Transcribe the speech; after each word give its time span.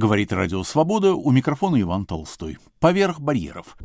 Говорит 0.00 0.32
Радио 0.32 0.62
Свобода, 0.62 1.12
у 1.12 1.30
микрофона 1.30 1.78
Иван 1.78 2.06
Толстой. 2.06 2.56
Поверх 2.78 3.20
барьеров. 3.20 3.76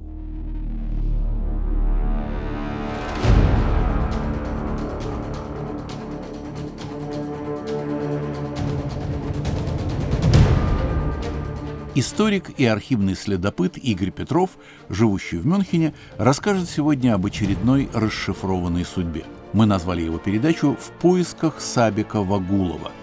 Историк 11.96 12.52
и 12.58 12.66
архивный 12.66 13.18
следопыт 13.18 13.78
Игорь 13.78 14.12
Петров, 14.12 14.52
живущий 14.88 15.36
в 15.36 15.46
Мюнхене, 15.46 15.94
расскажет 16.18 16.70
сегодня 16.70 17.14
об 17.14 17.26
очередной 17.26 17.90
расшифрованной 17.94 18.86
судьбе. 18.86 19.26
Мы 19.52 19.66
назвали 19.66 20.04
его 20.04 20.18
передачу 20.18 20.78
«В 20.80 20.92
поисках 20.92 21.60
Сабика 21.60 22.24
Вагулова». 22.24 22.94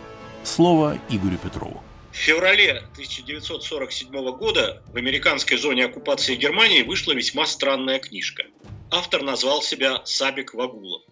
Слово 0.45 0.97
Игорю 1.11 1.37
Петрову. 1.37 1.83
В 2.13 2.15
феврале 2.15 2.77
1947 2.93 4.11
года 4.37 4.83
в 4.93 4.97
американской 4.99 5.57
зоне 5.57 5.87
оккупации 5.87 6.35
Германии 6.35 6.83
вышла 6.83 7.13
весьма 7.13 7.47
странная 7.47 7.99
книжка. 8.01 8.45
Автор 8.91 9.23
назвал 9.23 9.63
себя 9.63 10.05
Сабик 10.05 10.53
Вагулов. 10.53 11.03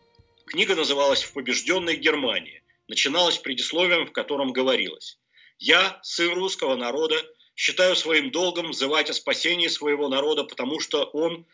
Книга 0.44 0.76
называлась 0.76 1.22
«В 1.22 1.32
побежденной 1.32 1.96
Германии». 1.96 2.62
Начиналась 2.86 3.38
предисловием, 3.38 4.06
в 4.06 4.12
котором 4.12 4.52
говорилось 4.52 5.18
«Я, 5.58 5.98
сын 6.02 6.34
русского 6.34 6.76
народа, 6.76 7.16
считаю 7.56 7.96
своим 7.96 8.30
долгом 8.30 8.70
взывать 8.70 9.08
о 9.08 9.14
спасении 9.14 9.68
своего 9.68 10.08
народа, 10.08 10.44
потому 10.44 10.80
что 10.80 11.04
он, 11.04 11.46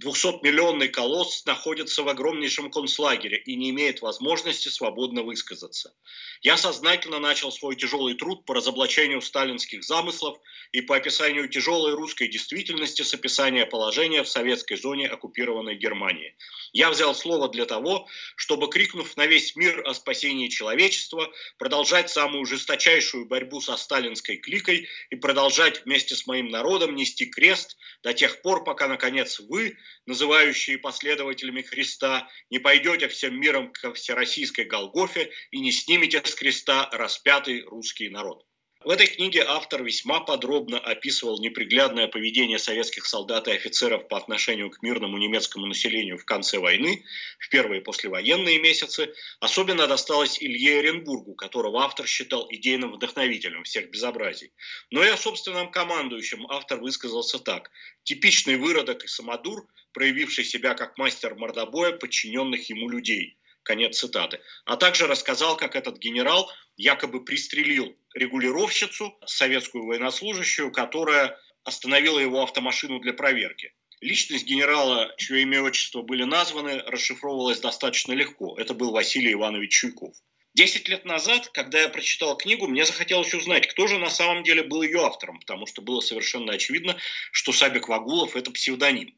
200-миллионный 0.00 0.88
колосс, 0.88 1.44
находится 1.44 2.02
в 2.02 2.08
огромнейшем 2.08 2.70
концлагере 2.70 3.36
и 3.38 3.56
не 3.56 3.70
имеет 3.70 4.00
возможности 4.00 4.68
свободно 4.68 5.22
высказаться. 5.22 5.94
Я 6.40 6.56
сознательно 6.56 7.18
начал 7.18 7.52
свой 7.52 7.76
тяжелый 7.76 8.14
труд 8.14 8.44
по 8.46 8.54
разоблачению 8.54 9.20
сталинских 9.20 9.84
замыслов 9.84 10.38
и 10.72 10.80
по 10.80 10.96
описанию 10.96 11.48
тяжелой 11.48 11.94
русской 11.94 12.28
действительности 12.28 13.02
с 13.02 13.12
описания 13.12 13.66
положения 13.66 14.22
в 14.22 14.28
советской 14.28 14.76
зоне 14.76 15.08
оккупированной 15.08 15.76
Германии. 15.76 16.34
Я 16.72 16.90
взял 16.90 17.14
слово 17.14 17.50
для 17.50 17.66
того, 17.66 18.08
чтобы, 18.36 18.68
крикнув 18.68 19.16
на 19.18 19.26
весь 19.26 19.54
мир 19.56 19.86
о 19.86 19.92
спасении 19.92 20.48
человечества, 20.48 21.30
продолжать 21.58 22.08
самую 22.08 22.46
жесточайшую 22.46 23.26
борьбу 23.26 23.60
со 23.60 23.76
сталинской 23.76 24.38
кликой 24.38 24.88
и 25.10 25.16
продолжать 25.16 25.84
вместе 25.84 26.16
с 26.16 26.26
моим 26.26 26.48
народом 26.48 26.94
нести 26.94 27.26
крест 27.26 27.76
до 28.02 28.14
тех 28.14 28.40
пор, 28.40 28.64
пока, 28.64 28.88
наконец, 28.88 29.38
вы, 29.38 29.76
называющие 30.06 30.78
последователями 30.78 31.62
Христа, 31.62 32.28
не 32.50 32.58
пойдете 32.58 33.08
всем 33.08 33.38
миром 33.40 33.72
к 33.72 33.92
всероссийской 33.94 34.64
Голгофе 34.64 35.30
и 35.50 35.60
не 35.60 35.72
снимете 35.72 36.22
с 36.24 36.34
креста 36.34 36.88
распятый 36.92 37.62
русский 37.64 38.08
народ. 38.08 38.44
В 38.84 38.90
этой 38.90 39.06
книге 39.06 39.44
автор 39.46 39.84
весьма 39.84 40.18
подробно 40.20 40.76
описывал 40.76 41.40
неприглядное 41.40 42.08
поведение 42.08 42.58
советских 42.58 43.06
солдат 43.06 43.46
и 43.46 43.52
офицеров 43.52 44.08
по 44.08 44.16
отношению 44.16 44.70
к 44.70 44.82
мирному 44.82 45.18
немецкому 45.18 45.66
населению 45.66 46.18
в 46.18 46.24
конце 46.24 46.58
войны, 46.58 47.04
в 47.38 47.48
первые 47.48 47.80
послевоенные 47.80 48.58
месяцы. 48.58 49.14
Особенно 49.38 49.86
досталось 49.86 50.42
Илье 50.42 50.80
Оренбургу, 50.80 51.34
которого 51.34 51.84
автор 51.84 52.08
считал 52.08 52.48
идейным 52.50 52.92
вдохновителем 52.92 53.62
всех 53.62 53.88
безобразий. 53.90 54.50
Но 54.90 55.04
и 55.04 55.08
о 55.08 55.16
собственном 55.16 55.70
командующем 55.70 56.44
автор 56.50 56.80
высказался 56.80 57.38
так. 57.38 57.70
Типичный 58.02 58.56
выродок 58.56 59.04
и 59.04 59.06
самодур, 59.06 59.68
проявивший 59.92 60.44
себя 60.44 60.74
как 60.74 60.98
мастер 60.98 61.36
мордобоя 61.36 61.92
подчиненных 61.92 62.68
ему 62.68 62.88
людей– 62.88 63.36
Конец 63.62 63.98
цитаты. 63.98 64.40
А 64.64 64.76
также 64.76 65.06
рассказал, 65.06 65.56
как 65.56 65.76
этот 65.76 65.98
генерал 65.98 66.50
якобы 66.76 67.24
пристрелил 67.24 67.96
регулировщицу, 68.14 69.16
советскую 69.26 69.86
военнослужащую, 69.86 70.72
которая 70.72 71.38
остановила 71.64 72.18
его 72.18 72.42
автомашину 72.42 72.98
для 73.00 73.12
проверки. 73.12 73.72
Личность 74.00 74.46
генерала, 74.46 75.14
чье 75.16 75.42
имя 75.42 75.58
и 75.58 75.60
отчество 75.60 76.02
были 76.02 76.24
названы, 76.24 76.82
расшифровывалась 76.86 77.60
достаточно 77.60 78.12
легко. 78.12 78.58
Это 78.58 78.74
был 78.74 78.90
Василий 78.90 79.32
Иванович 79.32 79.70
Чуйков. 79.70 80.16
Десять 80.54 80.88
лет 80.88 81.04
назад, 81.04 81.48
когда 81.50 81.80
я 81.80 81.88
прочитал 81.88 82.36
книгу, 82.36 82.66
мне 82.66 82.84
захотелось 82.84 83.32
узнать, 83.32 83.68
кто 83.68 83.86
же 83.86 83.98
на 83.98 84.10
самом 84.10 84.42
деле 84.42 84.64
был 84.64 84.82
ее 84.82 85.06
автором, 85.06 85.38
потому 85.38 85.66
что 85.66 85.80
было 85.80 86.00
совершенно 86.00 86.52
очевидно, 86.52 86.96
что 87.30 87.52
Сабик 87.52 87.88
Вагулов– 87.88 88.36
это 88.36 88.50
псевдоним. 88.50 89.16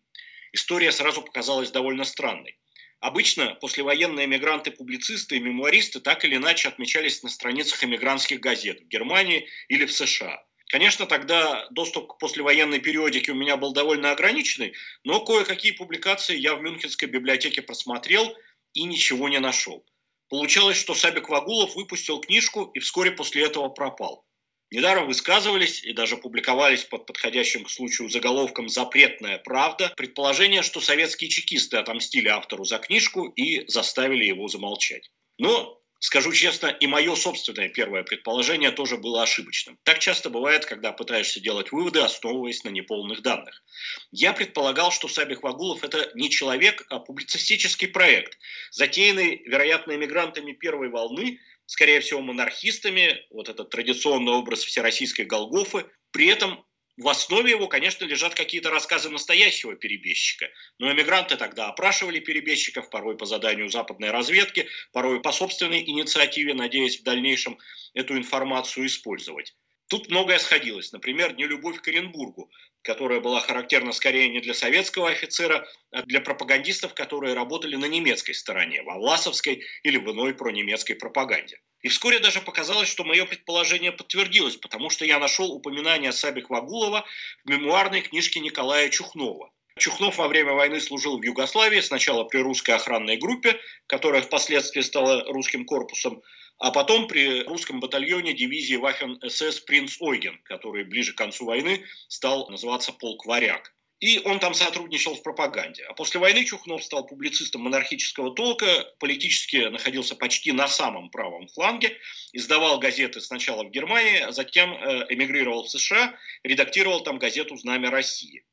История 0.53 0.93
сразу 0.93 1.23
показалась 1.23 1.73
довольно 1.73 2.05
странной. 2.05 2.57
Обычно 3.05 3.55
послевоенные 3.57 4.25
эмигранты-публицисты 4.25 5.37
и 5.37 5.39
мемуаристы 5.39 6.01
так 6.01 6.25
или 6.25 6.37
иначе 6.37 6.69
отмечались 6.69 7.23
на 7.23 7.29
страницах 7.29 7.85
эмигрантских 7.85 8.41
газет 8.41 8.81
в 8.81 8.89
Германии 8.89 9.47
или 9.69 9.85
в 9.85 9.93
США. 9.93 10.43
Конечно, 10.69 11.05
тогда 11.05 11.69
доступ 11.69 12.15
к 12.15 12.19
послевоенной 12.19 12.79
периодике 12.79 13.33
у 13.33 13.35
меня 13.35 13.59
был 13.59 13.75
довольно 13.75 14.11
ограниченный, 14.11 14.73
но 15.05 15.23
кое-какие 15.23 15.73
публикации 15.73 16.35
я 16.39 16.55
в 16.55 16.63
Мюнхенской 16.63 17.07
библиотеке 17.07 17.61
просмотрел 17.61 18.35
и 18.73 18.85
ничего 18.85 19.29
не 19.29 19.39
нашел. 19.39 19.85
Получалось, 20.31 20.79
что 20.79 20.95
Сабик 20.95 21.29
Вагулов 21.29 21.77
выпустил 21.77 22.21
книжку 22.21 22.71
и 22.73 22.79
вскоре 22.79 23.11
после 23.11 23.45
этого 23.45 23.69
пропал. 23.69 24.25
Недаром 24.75 25.07
высказывались 25.07 25.85
и 25.85 25.93
даже 25.93 26.17
публиковались 26.17 26.83
под 26.83 27.07
подходящим 27.07 27.63
к 27.63 27.71
случаю 27.71 28.09
заголовком 28.11 28.69
«Запретная 28.69 29.39
правда» 29.39 29.93
предположение, 29.97 30.63
что 30.63 30.81
советские 30.81 31.31
чекисты 31.31 31.77
отомстили 31.77 32.27
автору 32.27 32.65
за 32.65 32.79
книжку 32.79 33.29
и 33.29 33.65
заставили 33.69 34.25
его 34.25 34.49
замолчать. 34.49 35.13
Но 35.39 35.81
Скажу 36.01 36.33
честно, 36.33 36.67
и 36.67 36.87
мое 36.87 37.15
собственное 37.15 37.71
первое 37.71 38.03
предположение 38.03 38.71
тоже 38.71 38.99
было 38.99 39.23
ошибочным. 39.23 39.79
Так 39.85 40.01
часто 40.01 40.29
бывает, 40.29 40.67
когда 40.67 40.93
пытаешься 40.93 41.41
делать 41.41 41.73
выводы, 41.73 42.01
основываясь 42.01 42.63
на 42.63 42.69
неполных 42.69 43.23
данных. 43.23 43.63
Я 44.11 44.35
предполагал, 44.35 44.93
что 44.93 45.09
Сабих 45.09 45.43
Вагулов– 45.43 45.83
это 45.83 46.11
не 46.15 46.29
человек, 46.29 46.85
а 46.91 46.99
публицистический 46.99 47.89
проект, 47.89 48.37
затеянный, 48.71 49.45
вероятно, 49.47 49.93
эмигрантами 49.93 50.53
первой 50.53 50.91
волны, 50.91 51.41
скорее 51.67 52.01
всего, 52.01 52.21
монархистами, 52.21 53.27
вот 53.31 53.49
этот 53.49 53.71
традиционный 53.71 54.33
образ 54.33 54.65
всероссийской 54.65 55.25
Голгофы. 55.25 55.87
При 56.11 56.27
этом 56.27 56.65
в 56.97 57.09
основе 57.09 57.51
его, 57.51 57.67
конечно, 57.67 58.05
лежат 58.05 58.35
какие-то 58.35 58.71
рассказы 58.71 59.11
настоящего 59.11 59.75
перебежчика. 59.75 60.49
Но 60.79 60.93
эмигранты 60.93 61.37
тогда 61.37 61.69
опрашивали 61.69 62.21
перебежчиков, 62.21 62.89
порой 62.89 63.17
по 63.17 63.27
заданию 63.27 63.69
западной 63.69 64.11
разведки, 64.11 64.69
порой 64.93 65.21
по 65.21 65.33
собственной 65.33 65.83
инициативе, 65.83 66.55
надеясь 66.55 67.01
в 67.01 67.03
дальнейшем 67.03 67.59
эту 67.95 68.17
информацию 68.17 68.87
использовать. 68.87 69.55
Тут 69.89 70.09
многое 70.09 70.39
сходилось. 70.39 70.93
Например, 70.93 71.35
нелюбовь 71.35 71.81
к 71.81 71.89
Оренбургу, 71.89 72.51
которая 72.85 73.21
была 73.21 73.41
характерна 73.41 73.93
скорее 73.93 74.29
не 74.29 74.41
для 74.41 74.55
советского 74.55 75.09
офицера, 75.09 75.67
а 75.91 76.03
для 76.03 76.21
пропагандистов, 76.21 76.95
которые 76.95 77.35
работали 77.35 77.77
на 77.77 77.87
немецкой 77.87 78.35
стороне, 78.35 78.83
во 78.83 78.99
Власовской 78.99 79.65
или 79.83 79.97
в 79.97 80.11
иной 80.13 80.35
пронемецкой 80.35 80.97
пропаганде. 80.97 81.59
И 81.81 81.89
вскоре 81.89 82.19
даже 82.19 82.41
показалось, 82.41 82.89
что 82.89 83.05
мое 83.05 83.25
предположение 83.25 83.91
подтвердилось, 83.91 84.57
потому 84.57 84.91
что 84.91 85.05
я 85.05 85.19
нашел 85.19 85.51
упоминание 85.51 86.13
Сабик 86.13 86.51
Вагулова 86.51 87.05
в 87.45 87.51
мемуарной 87.51 88.03
книжке 88.03 88.41
Николая 88.41 88.91
Чухнова. 88.91 89.51
Чухнов 89.79 90.19
во 90.19 90.29
время 90.29 90.53
войны 90.53 90.81
служил 90.81 91.19
в 91.19 91.25
Югославии, 91.25 91.81
сначала 91.81 92.25
при 92.25 92.39
русской 92.39 92.73
охранной 92.73 93.17
группе, 93.17 93.59
которая 93.87 94.23
впоследствии 94.23 94.83
стала 94.83 95.25
русским 95.33 95.65
корпусом, 95.65 96.23
а 96.59 96.71
потом 96.71 97.09
при 97.09 97.43
русском 97.43 97.81
батальоне 97.81 98.33
дивизии 98.33 98.77
Вафен-СС 98.77 99.61
«Принц 99.61 99.97
Ойген», 100.01 100.41
который 100.45 100.85
ближе 100.85 101.13
к 101.13 101.19
концу 101.19 101.45
войны 101.45 101.85
стал 102.09 102.49
называться 102.49 102.93
«Полк 102.93 103.27
Варяг». 103.27 103.75
И 104.01 104.19
он 104.25 104.39
там 104.39 104.55
сотрудничал 104.55 105.15
в 105.15 105.23
пропаганде. 105.23 105.85
А 105.85 105.95
после 105.95 106.21
войны 106.21 106.45
Чухнов 106.45 106.85
стал 106.85 107.07
публицистом 107.07 107.63
монархического 107.63 108.35
толка, 108.35 108.93
политически 108.99 109.69
находился 109.69 110.15
почти 110.15 110.53
на 110.53 110.69
самом 110.69 111.11
правом 111.11 111.49
фланге, 111.49 111.97
издавал 112.33 112.79
газеты 112.79 113.21
сначала 113.21 113.65
в 113.65 113.71
Германии, 113.71 114.21
а 114.21 114.33
затем 114.33 114.75
э, 114.75 115.07
эмигрировал 115.09 115.65
в 115.65 115.71
США, 115.71 116.15
редактировал 116.43 117.03
там 117.03 117.19
газету 117.19 117.57
«Знамя 117.57 117.91
России». 117.91 118.45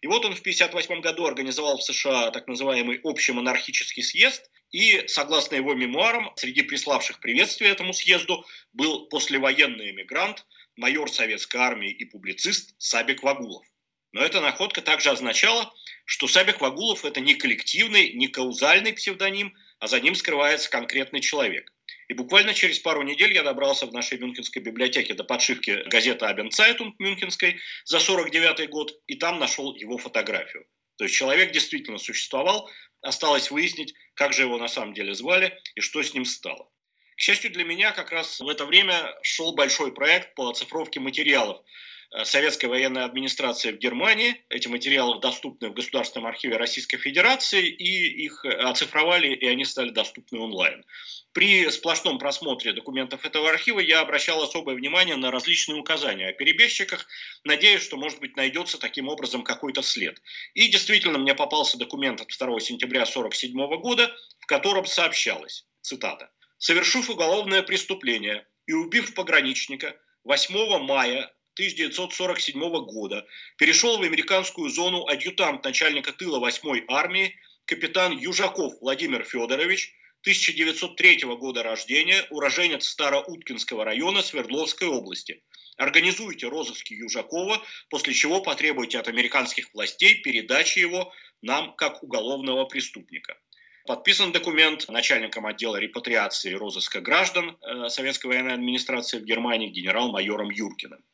И 0.00 0.06
вот 0.06 0.24
он 0.24 0.34
в 0.34 0.40
1958 0.40 1.00
году 1.00 1.26
организовал 1.26 1.78
в 1.78 1.82
США 1.82 2.30
так 2.30 2.46
называемый 2.46 3.00
общий 3.02 3.32
монархический 3.32 4.02
съезд, 4.02 4.50
и, 4.72 5.04
согласно 5.08 5.56
его 5.56 5.74
мемуарам, 5.74 6.32
среди 6.36 6.62
приславших 6.62 7.20
приветствие 7.20 7.70
этому 7.70 7.92
съезду 7.92 8.44
был 8.72 9.06
послевоенный 9.06 9.90
эмигрант, 9.90 10.46
майор 10.76 11.10
советской 11.10 11.58
армии 11.58 11.90
и 11.90 12.04
публицист 12.04 12.74
Сабик 12.78 13.22
Вагулов. 13.22 13.66
Но 14.12 14.22
эта 14.22 14.40
находка 14.40 14.82
также 14.82 15.10
означала, 15.10 15.72
что 16.04 16.26
Сабик 16.26 16.60
Вагулов– 16.60 17.04
это 17.04 17.20
не 17.20 17.34
коллективный, 17.34 18.12
не 18.12 18.28
каузальный 18.28 18.92
псевдоним, 18.92 19.54
а 19.78 19.86
за 19.86 20.00
ним 20.00 20.14
скрывается 20.14 20.70
конкретный 20.70 21.20
человек. 21.20 21.72
И 22.08 22.14
буквально 22.14 22.54
через 22.54 22.80
пару 22.80 23.02
недель 23.02 23.32
я 23.32 23.44
добрался 23.44 23.86
в 23.86 23.92
нашей 23.92 24.18
мюнхенской 24.18 24.62
библиотеке 24.62 25.14
до 25.14 25.22
подшивки 25.22 25.84
газеты 25.86 26.26
Абенцайтунг 26.26 26.98
мюнхенской 26.98 27.60
за 27.84 28.00
49 28.00 28.68
год, 28.68 29.00
и 29.06 29.14
там 29.14 29.38
нашел 29.38 29.74
его 29.76 29.96
фотографию. 29.96 30.66
То 31.00 31.04
есть 31.04 31.16
человек 31.16 31.52
действительно 31.52 31.96
существовал, 31.96 32.70
осталось 33.00 33.50
выяснить, 33.50 33.94
как 34.12 34.34
же 34.34 34.42
его 34.42 34.58
на 34.58 34.68
самом 34.68 34.92
деле 34.92 35.14
звали 35.14 35.58
и 35.74 35.80
что 35.80 36.02
с 36.02 36.12
ним 36.12 36.26
стало. 36.26 36.68
К 37.16 37.20
счастью 37.20 37.50
для 37.50 37.64
меня, 37.64 37.92
как 37.92 38.12
раз 38.12 38.38
в 38.38 38.46
это 38.46 38.66
время 38.66 39.14
шел 39.22 39.54
большой 39.54 39.94
проект 39.94 40.34
по 40.34 40.50
оцифровке 40.50 41.00
материалов 41.00 41.64
советской 42.24 42.66
военной 42.66 43.04
администрации 43.04 43.72
в 43.72 43.78
Германии. 43.78 44.44
Эти 44.48 44.68
материалы 44.68 45.20
доступны 45.20 45.68
в 45.68 45.74
Государственном 45.74 46.26
архиве 46.26 46.56
Российской 46.56 46.96
Федерации, 46.98 47.68
и 47.68 48.24
их 48.24 48.44
оцифровали, 48.44 49.28
и 49.28 49.46
они 49.46 49.64
стали 49.64 49.90
доступны 49.90 50.40
онлайн. 50.40 50.84
При 51.32 51.70
сплошном 51.70 52.18
просмотре 52.18 52.72
документов 52.72 53.24
этого 53.24 53.48
архива 53.48 53.78
я 53.78 54.00
обращал 54.00 54.42
особое 54.42 54.74
внимание 54.74 55.14
на 55.14 55.30
различные 55.30 55.78
указания 55.78 56.28
о 56.28 56.32
перебежчиках, 56.32 57.06
надеясь, 57.44 57.82
что, 57.82 57.96
может 57.96 58.18
быть, 58.18 58.36
найдется 58.36 58.78
таким 58.78 59.08
образом 59.08 59.44
какой-то 59.44 59.82
след. 59.82 60.20
И 60.54 60.66
действительно, 60.66 61.18
мне 61.18 61.36
попался 61.36 61.78
документ 61.78 62.20
от 62.20 62.28
2 62.36 62.60
сентября 62.60 63.02
1947 63.02 63.80
года, 63.80 64.12
в 64.40 64.46
котором 64.46 64.86
сообщалось, 64.86 65.64
цитата, 65.80 66.30
«Совершив 66.58 67.08
уголовное 67.08 67.62
преступление 67.62 68.44
и 68.66 68.72
убив 68.72 69.14
пограничника 69.14 69.96
8 70.24 70.78
мая 70.80 71.32
1947 71.60 72.58
года 72.86 73.26
перешел 73.58 73.98
в 73.98 74.02
американскую 74.02 74.70
зону 74.70 75.06
адъютант 75.06 75.62
начальника 75.62 76.10
тыла 76.10 76.38
8-й 76.38 76.84
армии 76.88 77.34
капитан 77.66 78.16
Южаков 78.16 78.72
Владимир 78.80 79.24
Федорович, 79.24 79.92
1903 80.22 81.24
года 81.36 81.62
рождения, 81.62 82.26
уроженец 82.30 82.88
Староуткинского 82.88 83.84
района 83.84 84.22
Свердловской 84.22 84.88
области. 84.88 85.42
Организуйте 85.76 86.48
розыски 86.48 86.94
Южакова, 86.94 87.62
после 87.90 88.14
чего 88.14 88.40
потребуйте 88.40 88.98
от 88.98 89.08
американских 89.08 89.68
властей 89.74 90.14
передачи 90.22 90.78
его 90.78 91.12
нам 91.42 91.74
как 91.76 92.02
уголовного 92.02 92.64
преступника. 92.64 93.38
Подписан 93.90 94.30
документ 94.30 94.88
начальником 94.88 95.46
отдела 95.46 95.74
репатриации 95.74 96.52
и 96.52 96.54
розыска 96.54 97.00
граждан 97.00 97.58
э, 97.60 97.88
Советской 97.88 98.28
военной 98.28 98.54
администрации 98.54 99.18
в 99.18 99.24
Германии 99.24 99.66
генерал-майором 99.66 100.48
Юркиным. 100.48 101.04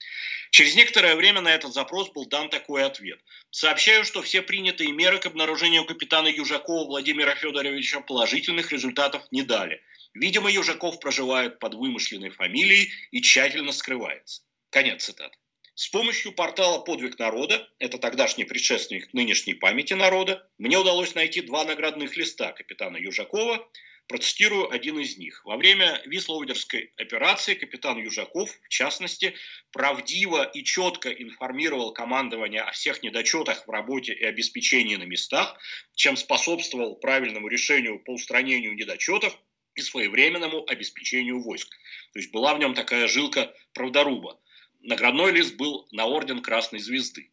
Через 0.51 0.77
некоторое 0.77 1.17
время 1.17 1.41
на 1.41 1.55
этот 1.55 1.73
запрос 1.73 2.11
был 2.11 2.27
дан 2.27 2.51
такой 2.51 2.85
ответ. 2.85 3.19
Сообщаю, 3.51 4.05
что 4.05 4.21
все 4.21 4.43
принятые 4.43 4.93
меры 4.93 5.19
к 5.19 5.25
обнаружению 5.25 5.87
капитана 5.87 6.29
Южакова 6.29 6.87
Владимира 6.87 7.35
Федоровича 7.35 8.03
положительных 8.03 8.71
результатов 8.71 9.23
не 9.31 9.41
дали. 9.41 9.81
Видимо, 10.13 10.51
Южаков 10.51 11.01
проживает 11.01 11.59
под 11.59 11.73
вымышленной 11.77 12.29
фамилией 12.29 12.93
и 13.11 13.23
тщательно 13.23 13.73
скрывается. 13.73 14.43
Конец 14.69 15.03
цитаты. 15.03 15.39
С 15.79 15.89
помощью 15.89 16.33
портала 16.33 16.79
«Подвиг 16.79 17.19
народа», 17.19 17.69
это 17.79 17.99
тогдашний 17.99 18.45
предшественник 18.45 19.13
нынешней 19.13 19.53
памяти 19.53 19.93
народа, 19.93 20.51
мне 20.57 20.79
удалось 20.79 21.15
найти 21.15 21.43
два 21.43 21.67
наградных 21.67 22.17
листа 22.17 22.53
капитана 22.53 22.97
Южакова 22.97 23.69
Процитирую 24.09 24.73
один 24.73 24.99
из 25.01 25.19
них. 25.19 25.45
Во 25.45 25.59
время 25.59 26.01
Вислоудерской 26.07 26.95
операции 26.97 27.55
капитан 27.55 27.99
Южаков, 27.99 28.51
в 28.63 28.69
частности, 28.69 29.35
правдиво 29.71 30.45
и 30.45 30.65
четко 30.65 31.11
информировал 31.11 31.93
командование 31.93 32.63
о 32.63 32.73
всех 32.73 33.03
недочетах 33.03 33.67
в 33.67 33.71
работе 33.71 34.15
и 34.15 34.25
обеспечении 34.25 34.97
на 34.97 35.03
местах, 35.03 35.59
чем 35.95 36.17
способствовал 36.17 36.95
правильному 36.97 37.49
решению 37.49 37.99
по 37.99 38.13
устранению 38.13 38.75
недочетов 38.75 39.37
и 39.75 39.83
своевременному 39.83 40.65
обеспечению 40.67 41.43
войск. 41.43 41.69
То 42.15 42.21
есть 42.21 42.31
была 42.31 42.55
в 42.55 42.61
нем 42.61 42.75
такая 42.75 43.09
жилка 43.09 43.55
правдоруба. 43.75 44.41
Наградной 44.87 45.33
лист 45.33 45.57
был 45.57 45.89
на 45.91 46.07
орден 46.07 46.41
Красной 46.41 46.79
Звезды. 46.79 47.33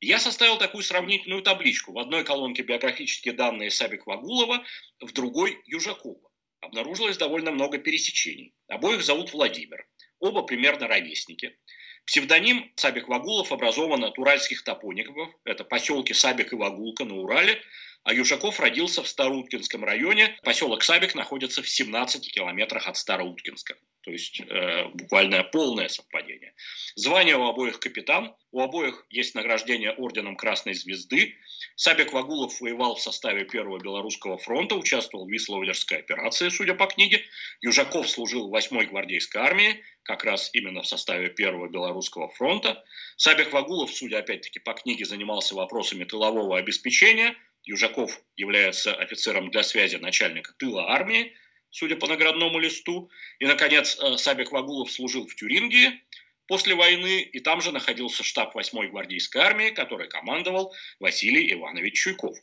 Я 0.00 0.18
составил 0.18 0.58
такую 0.58 0.82
сравнительную 0.82 1.42
табличку. 1.42 1.92
В 1.92 1.98
одной 1.98 2.24
колонке 2.24 2.64
биографические 2.64 3.34
данные 3.34 3.70
Сабик 3.70 4.04
Вагулова, 4.04 4.64
в 5.00 5.12
другой– 5.12 5.62
Южакова. 5.66 6.28
Обнаружилось 6.60 7.16
довольно 7.16 7.52
много 7.52 7.78
пересечений. 7.78 8.52
Обоих 8.66 9.04
зовут 9.04 9.32
Владимир. 9.32 9.86
Оба 10.18 10.42
примерно 10.42 10.88
ровесники. 10.88 11.56
Псевдоним 12.04 12.72
Сабик 12.74 13.06
Вагулов 13.06 13.52
образован 13.52 14.02
от 14.02 14.18
уральских 14.18 14.64
топоников. 14.64 15.30
Это 15.44 15.62
поселки 15.62 16.12
Сабик 16.12 16.52
и 16.52 16.56
Вагулка 16.56 17.04
на 17.04 17.14
Урале– 17.14 17.62
а 18.04 18.14
Южаков 18.14 18.58
родился 18.60 19.02
в 19.02 19.08
Староуткинском 19.08 19.84
районе. 19.84 20.38
Поселок 20.42 20.82
Сабик 20.82 21.14
находится 21.14 21.62
в 21.62 21.68
17 21.68 22.32
километрах 22.32 22.88
от 22.88 22.96
Староуткинска. 22.96 23.76
То 24.02 24.12
есть 24.12 24.40
э, 24.40 24.88
буквально 24.94 25.44
полное 25.44 25.88
совпадение. 25.88 26.54
Звание 26.94 27.36
у 27.36 27.46
обоих 27.46 27.78
капитан. 27.80 28.34
У 28.50 28.62
обоих 28.62 29.04
есть 29.10 29.34
награждение 29.34 29.92
орденом 29.92 30.36
Красной 30.36 30.72
Звезды. 30.72 31.34
Сабик 31.76 32.14
Вагулов 32.14 32.58
воевал 32.62 32.94
в 32.94 33.02
составе 33.02 33.44
Первого 33.44 33.78
Белорусского 33.78 34.38
фронта, 34.38 34.76
участвовал 34.76 35.26
в 35.26 35.30
Висловлерской 35.30 35.98
операции, 35.98 36.48
судя 36.48 36.74
по 36.74 36.86
книге. 36.86 37.22
Южаков 37.60 38.08
служил 38.08 38.48
в 38.48 38.54
8-й 38.54 38.86
гвардейской 38.86 39.42
армии, 39.42 39.82
как 40.04 40.24
раз 40.24 40.48
именно 40.54 40.80
в 40.80 40.86
составе 40.86 41.28
Первого 41.28 41.68
Белорусского 41.68 42.30
фронта. 42.30 42.82
Сабик 43.18 43.52
Вагулов, 43.52 43.92
судя 43.92 44.20
опять-таки 44.20 44.60
по 44.60 44.72
книге, 44.72 45.04
занимался 45.04 45.54
вопросами 45.54 46.04
тылового 46.04 46.56
обеспечения– 46.56 47.36
Южаков 47.64 48.20
является 48.36 48.94
офицером 48.94 49.50
для 49.50 49.62
связи 49.62 49.96
начальника 49.96 50.52
тыла 50.58 50.90
армии, 50.90 51.34
судя 51.70 51.96
по 51.96 52.06
наградному 52.06 52.58
листу. 52.58 53.10
И, 53.38 53.46
наконец, 53.46 53.98
э, 53.98 54.16
Сабик 54.16 54.52
Вагулов 54.52 54.90
служил 54.90 55.26
в 55.26 55.34
Тюрингии 55.34 56.00
после 56.46 56.74
войны, 56.74 57.20
и 57.20 57.40
там 57.40 57.60
же 57.60 57.72
находился 57.72 58.24
штаб 58.24 58.56
8-й 58.56 58.88
гвардейской 58.88 59.42
армии, 59.42 59.70
который 59.70 60.08
командовал 60.08 60.74
Василий 60.98 61.52
Иванович 61.52 62.00
Чуйков. 62.00 62.36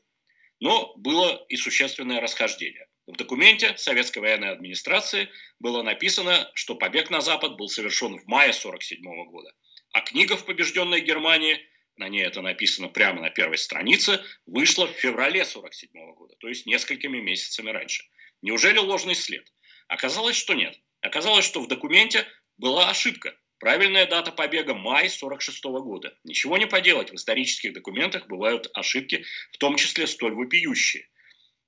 Но 0.60 0.94
было 0.96 1.44
и 1.50 1.56
существенное 1.58 2.22
расхождение. 2.22 2.88
В 3.08 3.18
документе 3.18 3.76
советской 3.78 4.20
военной 4.20 4.50
администрации 4.50 5.30
было 5.60 5.84
написано, 5.84 6.50
что 6.54 6.76
побег 6.76 7.10
на 7.10 7.22
Запад 7.22 7.56
был 7.56 7.68
совершен 7.68 8.18
в 8.18 8.26
мае 8.26 8.50
1947 8.50 9.26
года, 9.26 9.52
а 9.92 10.02
книга 10.02 10.38
в 10.38 10.46
побежденной 10.46 11.02
Германии– 11.02 11.60
на 11.98 12.10
ней 12.10 12.24
это 12.24 12.42
написано 12.42 12.88
прямо 12.88 13.22
на 13.22 13.30
первой 13.30 13.58
странице, 13.58 14.24
вышла 14.46 14.88
в 14.88 14.92
феврале 14.92 15.42
1947 15.42 16.14
года, 16.16 16.36
то 16.40 16.48
есть 16.48 16.66
несколькими 16.66 17.20
месяцами 17.20 17.70
раньше. 17.70 18.04
Неужели 18.42 18.78
ложный 18.78 19.16
след? 19.16 19.52
Оказалось, 19.88 20.36
что 20.36 20.54
нет. 20.54 20.80
Оказалось, 21.02 21.46
что 21.46 21.62
в 21.62 21.68
документе 21.68 22.26
была 22.58 22.90
ошибка. 22.90 23.38
Правильная 23.60 24.06
дата 24.06 24.32
побега– 24.32 24.74
май 24.76 25.08
1946 25.08 25.64
года. 25.84 26.18
Ничего 26.24 26.58
не 26.58 26.68
поделать, 26.68 27.12
в 27.12 27.16
исторических 27.16 27.74
документах 27.74 28.28
бывают 28.28 28.70
ошибки, 28.74 29.24
в 29.52 29.58
том 29.58 29.78
числе 29.78 30.08
столь 30.08 30.34
вопиющие. 30.34 31.08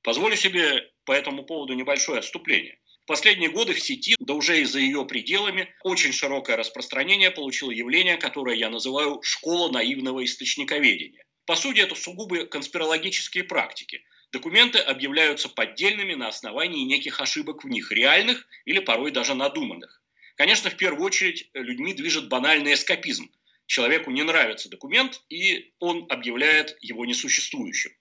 Позволю 0.02 0.36
себе 0.36 0.92
по 1.06 1.14
этому 1.14 1.44
поводу 1.44 1.74
небольшое 1.74 2.20
отступление 2.20 2.80
последние 3.08 3.50
годы 3.50 3.74
в 3.74 3.80
сети, 3.80 4.16
да 4.20 4.34
уже 4.34 4.62
и 4.62 4.66
за 4.66 4.80
ее 4.80 5.06
пределами, 5.06 5.74
очень 5.84 6.12
широкое 6.12 6.58
распространение 6.58 7.32
получило 7.32 7.72
явление, 7.72 8.18
которое 8.18 8.56
я 8.56 8.70
называю 8.70 9.22
«школа 9.24 9.72
наивного 9.72 10.24
источниковедения». 10.24 11.24
По 11.46 11.56
сути, 11.56 11.80
это 11.80 11.96
сугубо 11.96 12.46
конспирологические 12.46 13.46
практики. 13.46 14.04
Документы 14.34 14.80
объявляются 14.80 15.48
поддельными 15.48 16.14
на 16.14 16.28
основании 16.28 16.84
неких 16.84 17.22
ошибок 17.22 17.64
в 17.64 17.70
них, 17.70 17.92
реальных 17.92 18.46
или 18.66 18.80
порой 18.80 19.12
даже 19.12 19.34
надуманных. 19.34 20.04
Конечно, 20.36 20.70
в 20.70 20.76
первую 20.76 21.06
очередь 21.06 21.50
людьми 21.54 21.94
движет 21.94 22.28
банальный 22.28 22.74
эскапизм. 22.74 23.32
Человеку 23.66 24.12
не 24.12 24.24
нравится 24.24 24.70
документ, 24.70 25.22
и 25.30 25.74
он 25.80 26.06
объявляет 26.10 26.78
его 26.82 27.06
несуществующим. 27.06 27.92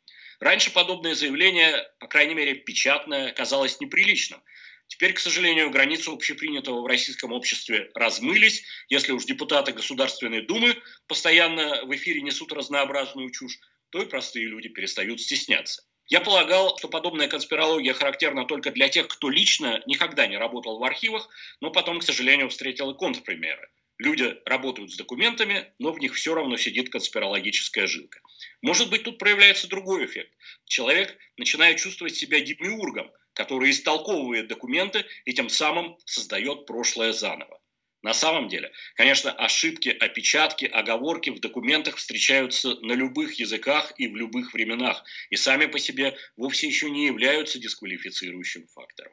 Раньше 0.40 0.72
подобное 0.72 1.14
заявление, 1.14 1.88
по 2.00 2.08
крайней 2.08 2.34
мере 2.34 2.54
печатное, 2.56 3.32
казалось 3.32 3.80
неприличным– 3.80 4.42
Теперь, 4.88 5.12
к 5.12 5.18
сожалению, 5.18 5.70
границы 5.70 6.10
общепринятого 6.10 6.82
в 6.82 6.86
российском 6.86 7.32
обществе 7.32 7.90
размылись. 7.94 8.62
Если 8.88 9.12
уж 9.12 9.24
депутаты 9.24 9.72
Государственной 9.72 10.42
Думы 10.42 10.76
постоянно 11.08 11.84
в 11.84 11.94
эфире 11.96 12.22
несут 12.22 12.52
разнообразную 12.52 13.30
чушь, 13.30 13.58
то 13.90 14.00
и 14.00 14.06
простые 14.06 14.46
люди 14.46 14.68
перестают 14.68 15.20
стесняться. 15.20 15.82
Я 16.08 16.20
полагал, 16.20 16.78
что 16.78 16.88
подобная 16.88 17.26
конспирология 17.26 17.92
характерна 17.92 18.46
только 18.46 18.70
для 18.70 18.88
тех, 18.88 19.08
кто 19.08 19.28
лично 19.28 19.82
никогда 19.86 20.28
не 20.28 20.36
работал 20.36 20.78
в 20.78 20.84
архивах, 20.84 21.28
но 21.60 21.70
потом, 21.70 21.98
к 21.98 22.04
сожалению, 22.04 22.48
встретил 22.48 22.92
и 22.92 22.96
контрпримеры. 22.96 23.68
Люди 23.98 24.36
работают 24.44 24.92
с 24.92 24.96
документами, 24.96 25.72
но 25.80 25.90
в 25.90 25.98
них 25.98 26.14
все 26.14 26.34
равно 26.34 26.56
сидит 26.56 26.90
конспирологическая 26.90 27.86
жилка. 27.88 28.20
Может 28.62 28.88
быть, 28.90 29.02
тут 29.02 29.18
проявляется 29.18 29.68
другой 29.68 30.04
эффект. 30.04 30.32
Человек 30.64 31.16
начинает 31.36 31.78
чувствовать 31.78 32.14
себя 32.14 32.40
демиургом– 32.40 33.10
который 33.36 33.70
истолковывает 33.70 34.48
документы 34.48 35.04
и 35.26 35.34
тем 35.34 35.48
самым 35.50 35.98
создает 36.06 36.66
прошлое 36.66 37.12
заново. 37.12 37.60
На 38.02 38.14
самом 38.14 38.48
деле, 38.48 38.72
конечно, 38.94 39.30
ошибки, 39.30 39.90
опечатки, 39.90 40.64
оговорки 40.64 41.30
в 41.30 41.40
документах 41.40 41.96
встречаются 41.96 42.76
на 42.80 42.92
любых 42.92 43.34
языках 43.34 43.92
и 43.98 44.08
в 44.08 44.16
любых 44.16 44.54
временах, 44.54 45.04
и 45.28 45.36
сами 45.36 45.66
по 45.66 45.78
себе 45.78 46.16
вовсе 46.36 46.66
еще 46.66 46.88
не 46.88 47.06
являются 47.06 47.58
дисквалифицирующим 47.58 48.66
фактором. 48.68 49.12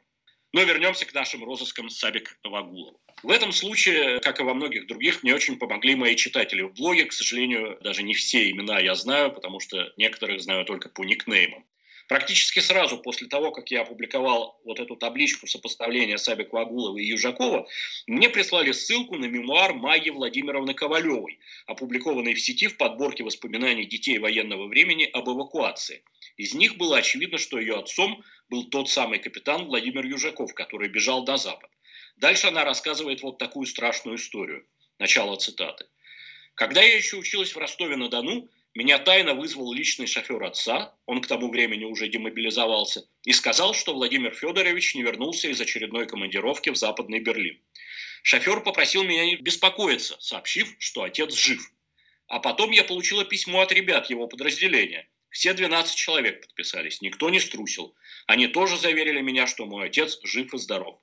Но 0.52 0.62
вернемся 0.62 1.04
к 1.04 1.12
нашим 1.12 1.44
розыскам 1.44 1.90
Сабик 1.90 2.38
Вагулова. 2.44 2.98
В 3.22 3.30
этом 3.30 3.52
случае, 3.52 4.20
как 4.20 4.40
и 4.40 4.44
во 4.44 4.54
многих 4.54 4.86
других, 4.86 5.22
мне 5.22 5.34
очень 5.34 5.58
помогли 5.58 5.96
мои 5.96 6.14
читатели 6.14 6.62
в 6.62 6.72
блоге. 6.74 7.06
К 7.06 7.12
сожалению, 7.12 7.76
даже 7.82 8.04
не 8.04 8.14
все 8.14 8.48
имена 8.50 8.78
я 8.78 8.94
знаю, 8.94 9.32
потому 9.32 9.58
что 9.58 9.92
некоторых 9.96 10.40
знаю 10.40 10.64
только 10.64 10.88
по 10.88 11.02
никнеймам. 11.02 11.64
Практически 12.08 12.60
сразу 12.60 12.98
после 12.98 13.28
того, 13.28 13.50
как 13.50 13.70
я 13.70 13.80
опубликовал 13.80 14.60
вот 14.64 14.78
эту 14.78 14.94
табличку 14.94 15.46
сопоставления 15.46 16.18
Сабик 16.18 16.52
Вагулова 16.52 16.98
и 16.98 17.06
Южакова, 17.06 17.66
мне 18.06 18.28
прислали 18.28 18.72
ссылку 18.72 19.16
на 19.16 19.24
мемуар 19.24 19.72
Майи 19.72 20.10
Владимировны 20.10 20.74
Ковалевой, 20.74 21.38
опубликованный 21.66 22.34
в 22.34 22.40
сети 22.40 22.66
в 22.66 22.76
подборке 22.76 23.24
воспоминаний 23.24 23.86
детей 23.86 24.18
военного 24.18 24.66
времени 24.66 25.08
об 25.12 25.30
эвакуации. 25.30 26.04
Из 26.36 26.52
них 26.52 26.76
было 26.76 26.98
очевидно, 26.98 27.38
что 27.38 27.58
ее 27.58 27.76
отцом 27.76 28.22
был 28.50 28.68
тот 28.68 28.90
самый 28.90 29.18
капитан 29.18 29.64
Владимир 29.64 30.04
Южаков, 30.04 30.52
который 30.52 30.88
бежал 30.88 31.24
на 31.24 31.38
Запад. 31.38 31.70
Дальше 32.16 32.48
она 32.48 32.64
рассказывает 32.64 33.22
вот 33.22 33.38
такую 33.38 33.66
страшную 33.66 34.18
историю. 34.18 34.66
Начало 34.98 35.36
цитаты. 35.36 35.86
Когда 36.54 36.82
я 36.82 36.96
еще 36.96 37.16
училась 37.16 37.54
в 37.54 37.58
Ростове-на-Дону, 37.58 38.48
меня 38.74 38.98
тайно 38.98 39.34
вызвал 39.34 39.72
личный 39.72 40.08
шофер 40.08 40.42
отца, 40.42 40.96
он 41.06 41.20
к 41.20 41.28
тому 41.28 41.48
времени 41.48 41.84
уже 41.84 42.08
демобилизовался, 42.08 43.08
и 43.24 43.32
сказал, 43.32 43.72
что 43.72 43.94
Владимир 43.94 44.34
Федорович 44.34 44.96
не 44.96 45.02
вернулся 45.02 45.48
из 45.48 45.60
очередной 45.60 46.06
командировки 46.06 46.70
в 46.70 46.76
Западный 46.76 47.20
Берлин. 47.20 47.60
Шофер 48.24 48.62
попросил 48.62 49.04
меня 49.04 49.26
не 49.26 49.36
беспокоиться, 49.36 50.16
сообщив, 50.18 50.74
что 50.80 51.04
отец 51.04 51.34
жив. 51.34 51.70
А 52.26 52.40
потом 52.40 52.72
я 52.72 52.82
получила 52.82 53.24
письмо 53.24 53.60
от 53.60 53.70
ребят 53.70 54.10
его 54.10 54.26
подразделения. 54.26 55.08
Все 55.30 55.52
12 55.52 55.94
человек 55.94 56.40
подписались, 56.40 57.00
никто 57.00 57.30
не 57.30 57.38
струсил. 57.38 57.94
Они 58.26 58.48
тоже 58.48 58.76
заверили 58.76 59.20
меня, 59.20 59.46
что 59.46 59.66
мой 59.66 59.86
отец 59.86 60.18
жив 60.24 60.52
и 60.52 60.58
здоров. 60.58 60.98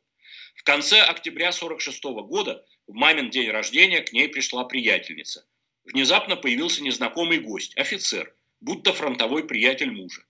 В 0.56 0.64
конце 0.64 1.02
октября 1.02 1.52
46 1.52 2.04
года, 2.04 2.66
в 2.88 2.94
мамин 2.94 3.30
день 3.30 3.50
рождения, 3.50 4.02
к 4.02 4.12
ней 4.12 4.28
пришла 4.28 4.66
приятельница. 4.66 5.46
Внезапно 5.84 6.36
появился 6.36 6.84
незнакомый 6.84 7.40
гость, 7.40 7.76
офицер, 7.78 8.36
будто 8.60 8.94
фронтовой 8.94 9.46
приятель 9.46 9.92
мужа. 9.92 10.24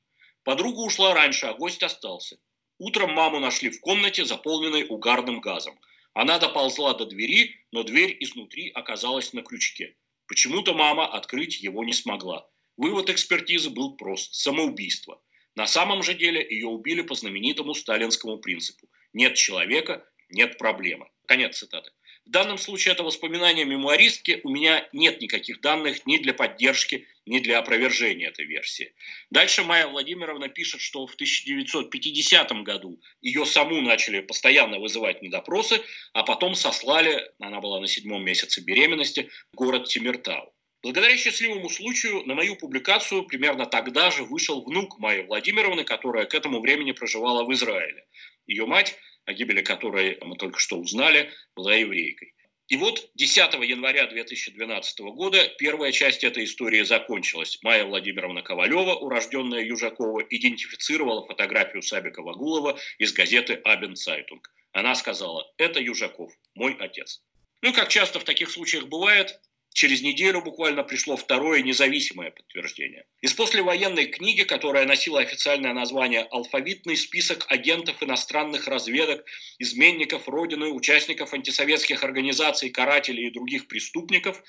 Подруга 0.43 0.79
ушла 0.79 1.13
раньше, 1.13 1.46
а 1.46 1.53
гость 1.53 1.84
остался. 1.84 2.38
Утром 2.77 3.13
маму 3.13 3.39
нашли 3.39 3.70
в 3.70 3.79
комнате, 3.81 4.25
заполненной 4.25 4.86
угарным 4.88 5.39
газом. 5.39 5.79
Она 6.13 6.39
доползла 6.39 6.93
до 6.93 7.05
двери, 7.05 7.55
но 7.72 7.84
дверь 7.84 8.17
изнутри 8.20 8.72
оказалась 8.72 9.34
на 9.34 9.43
крючке. 9.43 9.96
Почему-то 10.27 10.74
мама 10.74 11.05
открыть 11.05 11.62
его 11.62 11.84
не 11.84 11.93
смогла. 11.93 12.50
Вывод 12.77 13.10
экспертизы 13.10 13.70
был 13.70 13.96
прост– 13.98 14.34
самоубийство. 14.36 15.22
На 15.55 15.67
самом 15.67 16.01
же 16.01 16.13
деле 16.13 16.41
ее 16.41 16.67
убили 16.67 17.01
по 17.01 17.13
знаменитому 17.13 17.74
сталинскому 17.74 18.38
принципу. 18.38 18.89
Нет 19.13 19.36
человека– 19.36 20.05
нет 20.29 20.58
проблемы. 20.58 21.10
Конец 21.27 21.58
цитаты. 21.58 21.91
В 22.25 22.30
данном 22.30 22.58
случае 22.58 22.94
это 22.94 23.04
воспоминание 23.04 23.66
мемуаристки, 23.66 24.42
у 24.44 24.50
меня 24.50 24.88
нет 24.94 25.22
никаких 25.22 25.60
данных 25.60 26.06
ни 26.06 26.18
для 26.18 26.34
поддержки, 26.34 27.08
ни 27.25 27.40
для 27.40 27.58
опровержения 27.58 28.30
этой 28.30 28.46
версии. 28.46 28.94
Дальше 29.32 29.63
Майя 29.63 29.88
Владимировна 29.88 30.48
пишет, 30.48 30.82
что 30.82 31.08
в 31.08 31.16
1950 31.16 32.51
году 32.63 33.01
ее 33.22 33.46
саму 33.46 33.82
начали 33.82 34.22
постоянно 34.22 34.80
вызывать 34.80 35.22
на 35.24 35.32
допросы, 35.32 35.82
а 36.13 36.24
потом 36.24 36.54
сослали, 36.56 37.32
она 37.40 37.60
была 37.60 37.80
на 37.80 37.88
седьмом 37.88 38.24
месяце 38.24 38.62
беременности, 38.62 39.30
в 39.51 39.56
город 39.56 39.88
Темиртау. 39.88 40.53
Благодаря 40.84 41.16
счастливому 41.16 41.70
случаю 41.70 42.24
на 42.25 42.34
мою 42.34 42.56
публикацию 42.56 43.24
примерно 43.24 43.66
тогда 43.66 44.10
же 44.10 44.24
вышел 44.24 44.63
внук 44.63 44.98
Майи 44.98 45.22
Владимировны, 45.22 45.84
которая 45.84 46.25
к 46.25 46.34
этому 46.34 46.60
времени 46.60 46.92
проживала 46.92 47.44
в 47.44 47.54
Израиле. 47.54 48.06
Ее 48.48 48.66
мать 48.66 48.96
о 49.25 49.34
гибели 49.34 49.62
которой 49.62 50.18
мы 50.22 50.36
только 50.36 50.60
что 50.60 50.78
узнали, 50.78 51.30
была 51.56 51.75
еврейкой. 51.75 52.34
И 52.72 52.78
вот 52.78 53.10
10 53.16 53.54
января 53.68 54.08
2012 54.08 55.00
года 55.00 55.46
первая 55.60 55.92
часть 55.92 56.24
этой 56.24 56.46
истории 56.46 56.84
закончилась. 56.84 57.60
Майя 57.63 57.84
Владимировна 57.84 58.44
Ковалева, 58.44 58.94
урожденная 58.96 59.62
Южакова, 59.62 60.22
идентифицировала 60.30 61.28
фотографию 61.28 61.82
Сабика-Вогулова 61.82 62.80
из 62.98 63.12
газеты 63.12 63.56
«Abendzeitung». 63.65 64.50
Она 64.72 64.96
сказала, 64.96 65.51
это 65.58 65.82
Южаков, 65.82 66.32
мой 66.56 66.78
отец. 66.80 67.22
Ну, 67.62 67.74
как 67.74 67.90
часто 67.90 68.22
в 68.22 68.24
таких 68.24 68.50
случаях 68.50 68.88
бывает, 68.88 69.38
Через 69.74 70.01
неделю 70.01 70.42
буквально 70.42 70.84
пришло 70.84 71.16
второе 71.16 71.62
независимое 71.62 72.32
подтверждение. 72.32 73.06
Из 73.22 73.34
послевоенной 73.34 74.08
книги, 74.08 74.44
которая 74.44 74.86
носила 74.86 75.22
официальное 75.22 75.74
название 75.74 76.24
«Алфавитный 76.24 76.98
список 76.98 77.46
агентов 77.48 78.04
иностранных 78.04 78.68
разведок, 78.68 79.25
изменников 79.60 80.28
Родины, 80.28 80.68
участников 80.68 81.34
антисоветских 81.34 82.04
организаций, 82.04 82.70
карателей 82.70 83.28
и 83.28 83.32
других 83.32 83.68
преступников», 83.68 84.44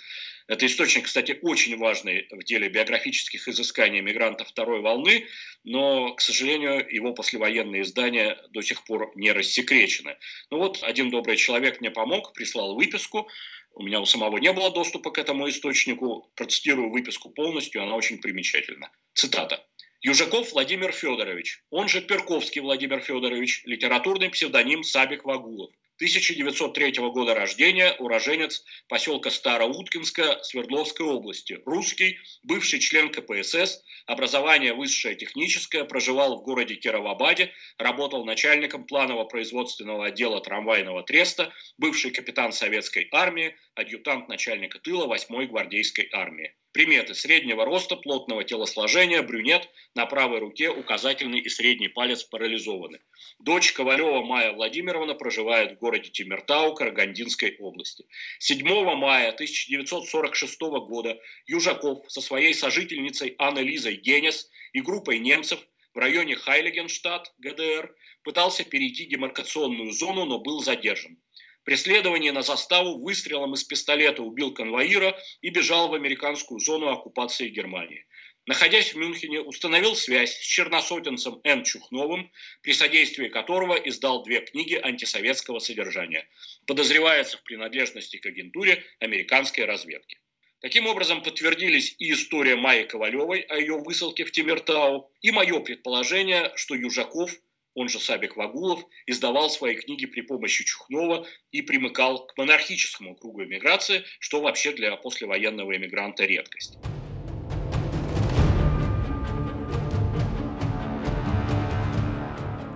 это 0.48 0.66
источник, 0.66 1.04
кстати, 1.04 1.38
очень 1.40 1.78
важный 1.78 2.26
в 2.30 2.42
деле 2.42 2.68
биографических 2.68 3.46
изысканий 3.46 4.00
мигрантов 4.00 4.48
второй 4.48 4.80
волны, 4.80 5.26
но, 5.62 6.14
к 6.14 6.20
сожалению, 6.20 6.84
его 6.90 7.12
послевоенные 7.12 7.82
издания 7.82 8.36
до 8.50 8.60
сих 8.60 8.84
пор 8.84 9.12
не 9.14 9.30
рассекречены. 9.30 10.16
Ну 10.50 10.58
вот, 10.58 10.82
один 10.82 11.10
добрый 11.10 11.36
человек 11.36 11.80
мне 11.80 11.90
помог, 11.90 12.32
прислал 12.32 12.74
выписку, 12.74 13.28
у 13.74 13.82
меня 13.82 14.00
у 14.00 14.06
самого 14.06 14.38
не 14.38 14.52
было 14.52 14.70
доступа 14.70 15.10
к 15.10 15.18
этому 15.18 15.48
источнику. 15.48 16.30
Процитирую 16.34 16.90
выписку 16.90 17.30
полностью, 17.30 17.82
она 17.82 17.94
очень 17.94 18.18
примечательна. 18.18 18.90
Цитата. 19.14 19.66
Южаков 20.00 20.52
Владимир 20.52 20.92
Федорович, 20.92 21.62
он 21.70 21.88
же 21.88 22.00
Перковский 22.00 22.60
Владимир 22.60 23.00
Федорович, 23.00 23.62
литературный 23.64 24.30
псевдоним 24.30 24.82
Сабик 24.82 25.24
Вагулов. 25.24 25.70
1903 26.02 26.94
года 27.10 27.32
рождения, 27.32 27.94
уроженец 28.00 28.64
поселка 28.88 29.30
Староуткинска 29.30 30.40
Свердловской 30.42 31.06
области. 31.06 31.60
Русский, 31.64 32.18
бывший 32.42 32.80
член 32.80 33.08
КПСС, 33.12 33.84
образование 34.06 34.74
высшее 34.74 35.14
техническое, 35.14 35.84
проживал 35.84 36.40
в 36.40 36.42
городе 36.42 36.74
Кировабаде, 36.74 37.52
работал 37.78 38.24
начальником 38.24 38.84
планово-производственного 38.84 40.06
отдела 40.06 40.40
трамвайного 40.40 41.04
треста, 41.04 41.52
бывший 41.78 42.10
капитан 42.10 42.52
советской 42.52 43.06
армии, 43.12 43.54
адъютант 43.76 44.28
начальника 44.28 44.80
тыла 44.80 45.06
8-й 45.06 45.46
гвардейской 45.46 46.08
армии. 46.12 46.52
Приметы 46.72 47.14
среднего 47.14 47.66
роста, 47.66 47.96
плотного 47.96 48.44
телосложения, 48.44 49.22
брюнет, 49.22 49.68
на 49.94 50.06
правой 50.06 50.38
руке 50.38 50.70
указательный 50.70 51.40
и 51.40 51.48
средний 51.50 51.88
палец 51.88 52.24
парализованы. 52.24 53.00
Дочь 53.38 53.72
Ковалева 53.72 54.22
Майя 54.22 54.52
Владимировна 54.52 55.14
проживает 55.14 55.72
в 55.72 55.78
городе 55.78 56.08
Тимиртау 56.08 56.74
Карагандинской 56.74 57.56
области. 57.58 58.06
7 58.38 58.66
мая 58.96 59.32
1946 59.32 60.60
года 60.60 61.20
Южаков 61.46 62.10
со 62.10 62.22
своей 62.22 62.54
сожительницей 62.54 63.34
Анной 63.38 63.64
Лизой 63.64 63.96
Генес 63.96 64.48
и 64.72 64.80
группой 64.80 65.18
немцев 65.18 65.60
в 65.92 65.98
районе 65.98 66.36
Хайлигенштадт, 66.36 67.34
ГДР, 67.36 67.94
пытался 68.24 68.64
перейти 68.64 69.04
демаркационную 69.04 69.92
зону, 69.92 70.24
но 70.24 70.38
был 70.38 70.60
задержан. 70.60 71.18
Преследование 71.64 72.32
на 72.32 72.42
заставу 72.42 72.98
выстрелом 72.98 73.54
из 73.54 73.62
пистолета 73.62 74.22
убил 74.22 74.52
конвоира 74.52 75.16
и 75.40 75.50
бежал 75.50 75.88
в 75.88 75.94
американскую 75.94 76.58
зону 76.58 76.88
оккупации 76.88 77.48
Германии. 77.48 78.04
Находясь 78.46 78.92
в 78.92 78.96
Мюнхене, 78.96 79.40
установил 79.40 79.94
связь 79.94 80.36
с 80.36 80.40
черносотенцем 80.40 81.40
Н. 81.44 81.62
Чухновым, 81.62 82.32
при 82.62 82.72
содействии 82.72 83.28
которого 83.28 83.74
издал 83.74 84.24
две 84.24 84.40
книги 84.40 84.74
антисоветского 84.74 85.60
содержания. 85.60 86.28
Подозревается 86.66 87.38
в 87.38 87.44
принадлежности 87.44 88.16
к 88.16 88.26
агентуре 88.26 88.84
американской 88.98 89.64
разведки. 89.64 90.18
Таким 90.60 90.88
образом, 90.88 91.22
подтвердились 91.22 91.94
и 91.98 92.12
история 92.12 92.56
Майи 92.56 92.82
Ковалевой 92.84 93.40
о 93.42 93.58
ее 93.58 93.78
высылке 93.78 94.24
в 94.24 94.32
Тимиртау, 94.32 95.12
и 95.20 95.30
мое 95.30 95.60
предположение, 95.60 96.52
что 96.56 96.74
Южаков– 96.74 97.32
он 97.74 97.88
же 97.88 97.98
Сабик 97.98 98.36
Вагулов, 98.36 98.84
издавал 99.06 99.50
свои 99.50 99.74
книги 99.74 100.06
при 100.06 100.20
помощи 100.20 100.64
Чухнова 100.64 101.26
и 101.50 101.62
примыкал 101.62 102.26
к 102.26 102.36
монархическому 102.36 103.14
кругу 103.14 103.44
эмиграции, 103.44 104.04
что 104.18 104.40
вообще 104.40 104.72
для 104.72 104.96
послевоенного 104.96 105.76
эмигранта 105.76 106.24
редкость. 106.24 106.78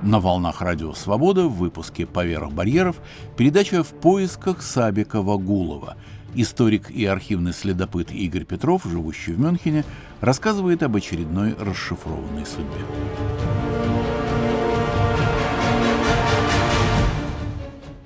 На 0.03 0.21
волнах 0.21 0.63
Радио 0.63 0.93
Свобода 0.93 1.49
в 1.49 1.57
выпуске 1.57 2.07
«Поверх 2.07 2.53
барьеров» 2.53 2.97
передача 3.37 3.83
«В 3.83 4.01
поисках 4.01 4.63
Сабика 4.63 5.21
Вагулова». 5.21 5.97
Историк 6.37 6.91
и 6.91 7.05
архивный 7.07 7.53
следопыт 7.53 8.13
Игорь 8.13 8.45
Петров, 8.45 8.85
живущий 8.85 9.33
в 9.33 9.41
Мюнхене, 9.41 9.85
рассказывает 10.21 10.85
об 10.85 10.95
очередной 10.95 11.55
расшифрованной 11.55 12.47
судьбе. 12.47 13.66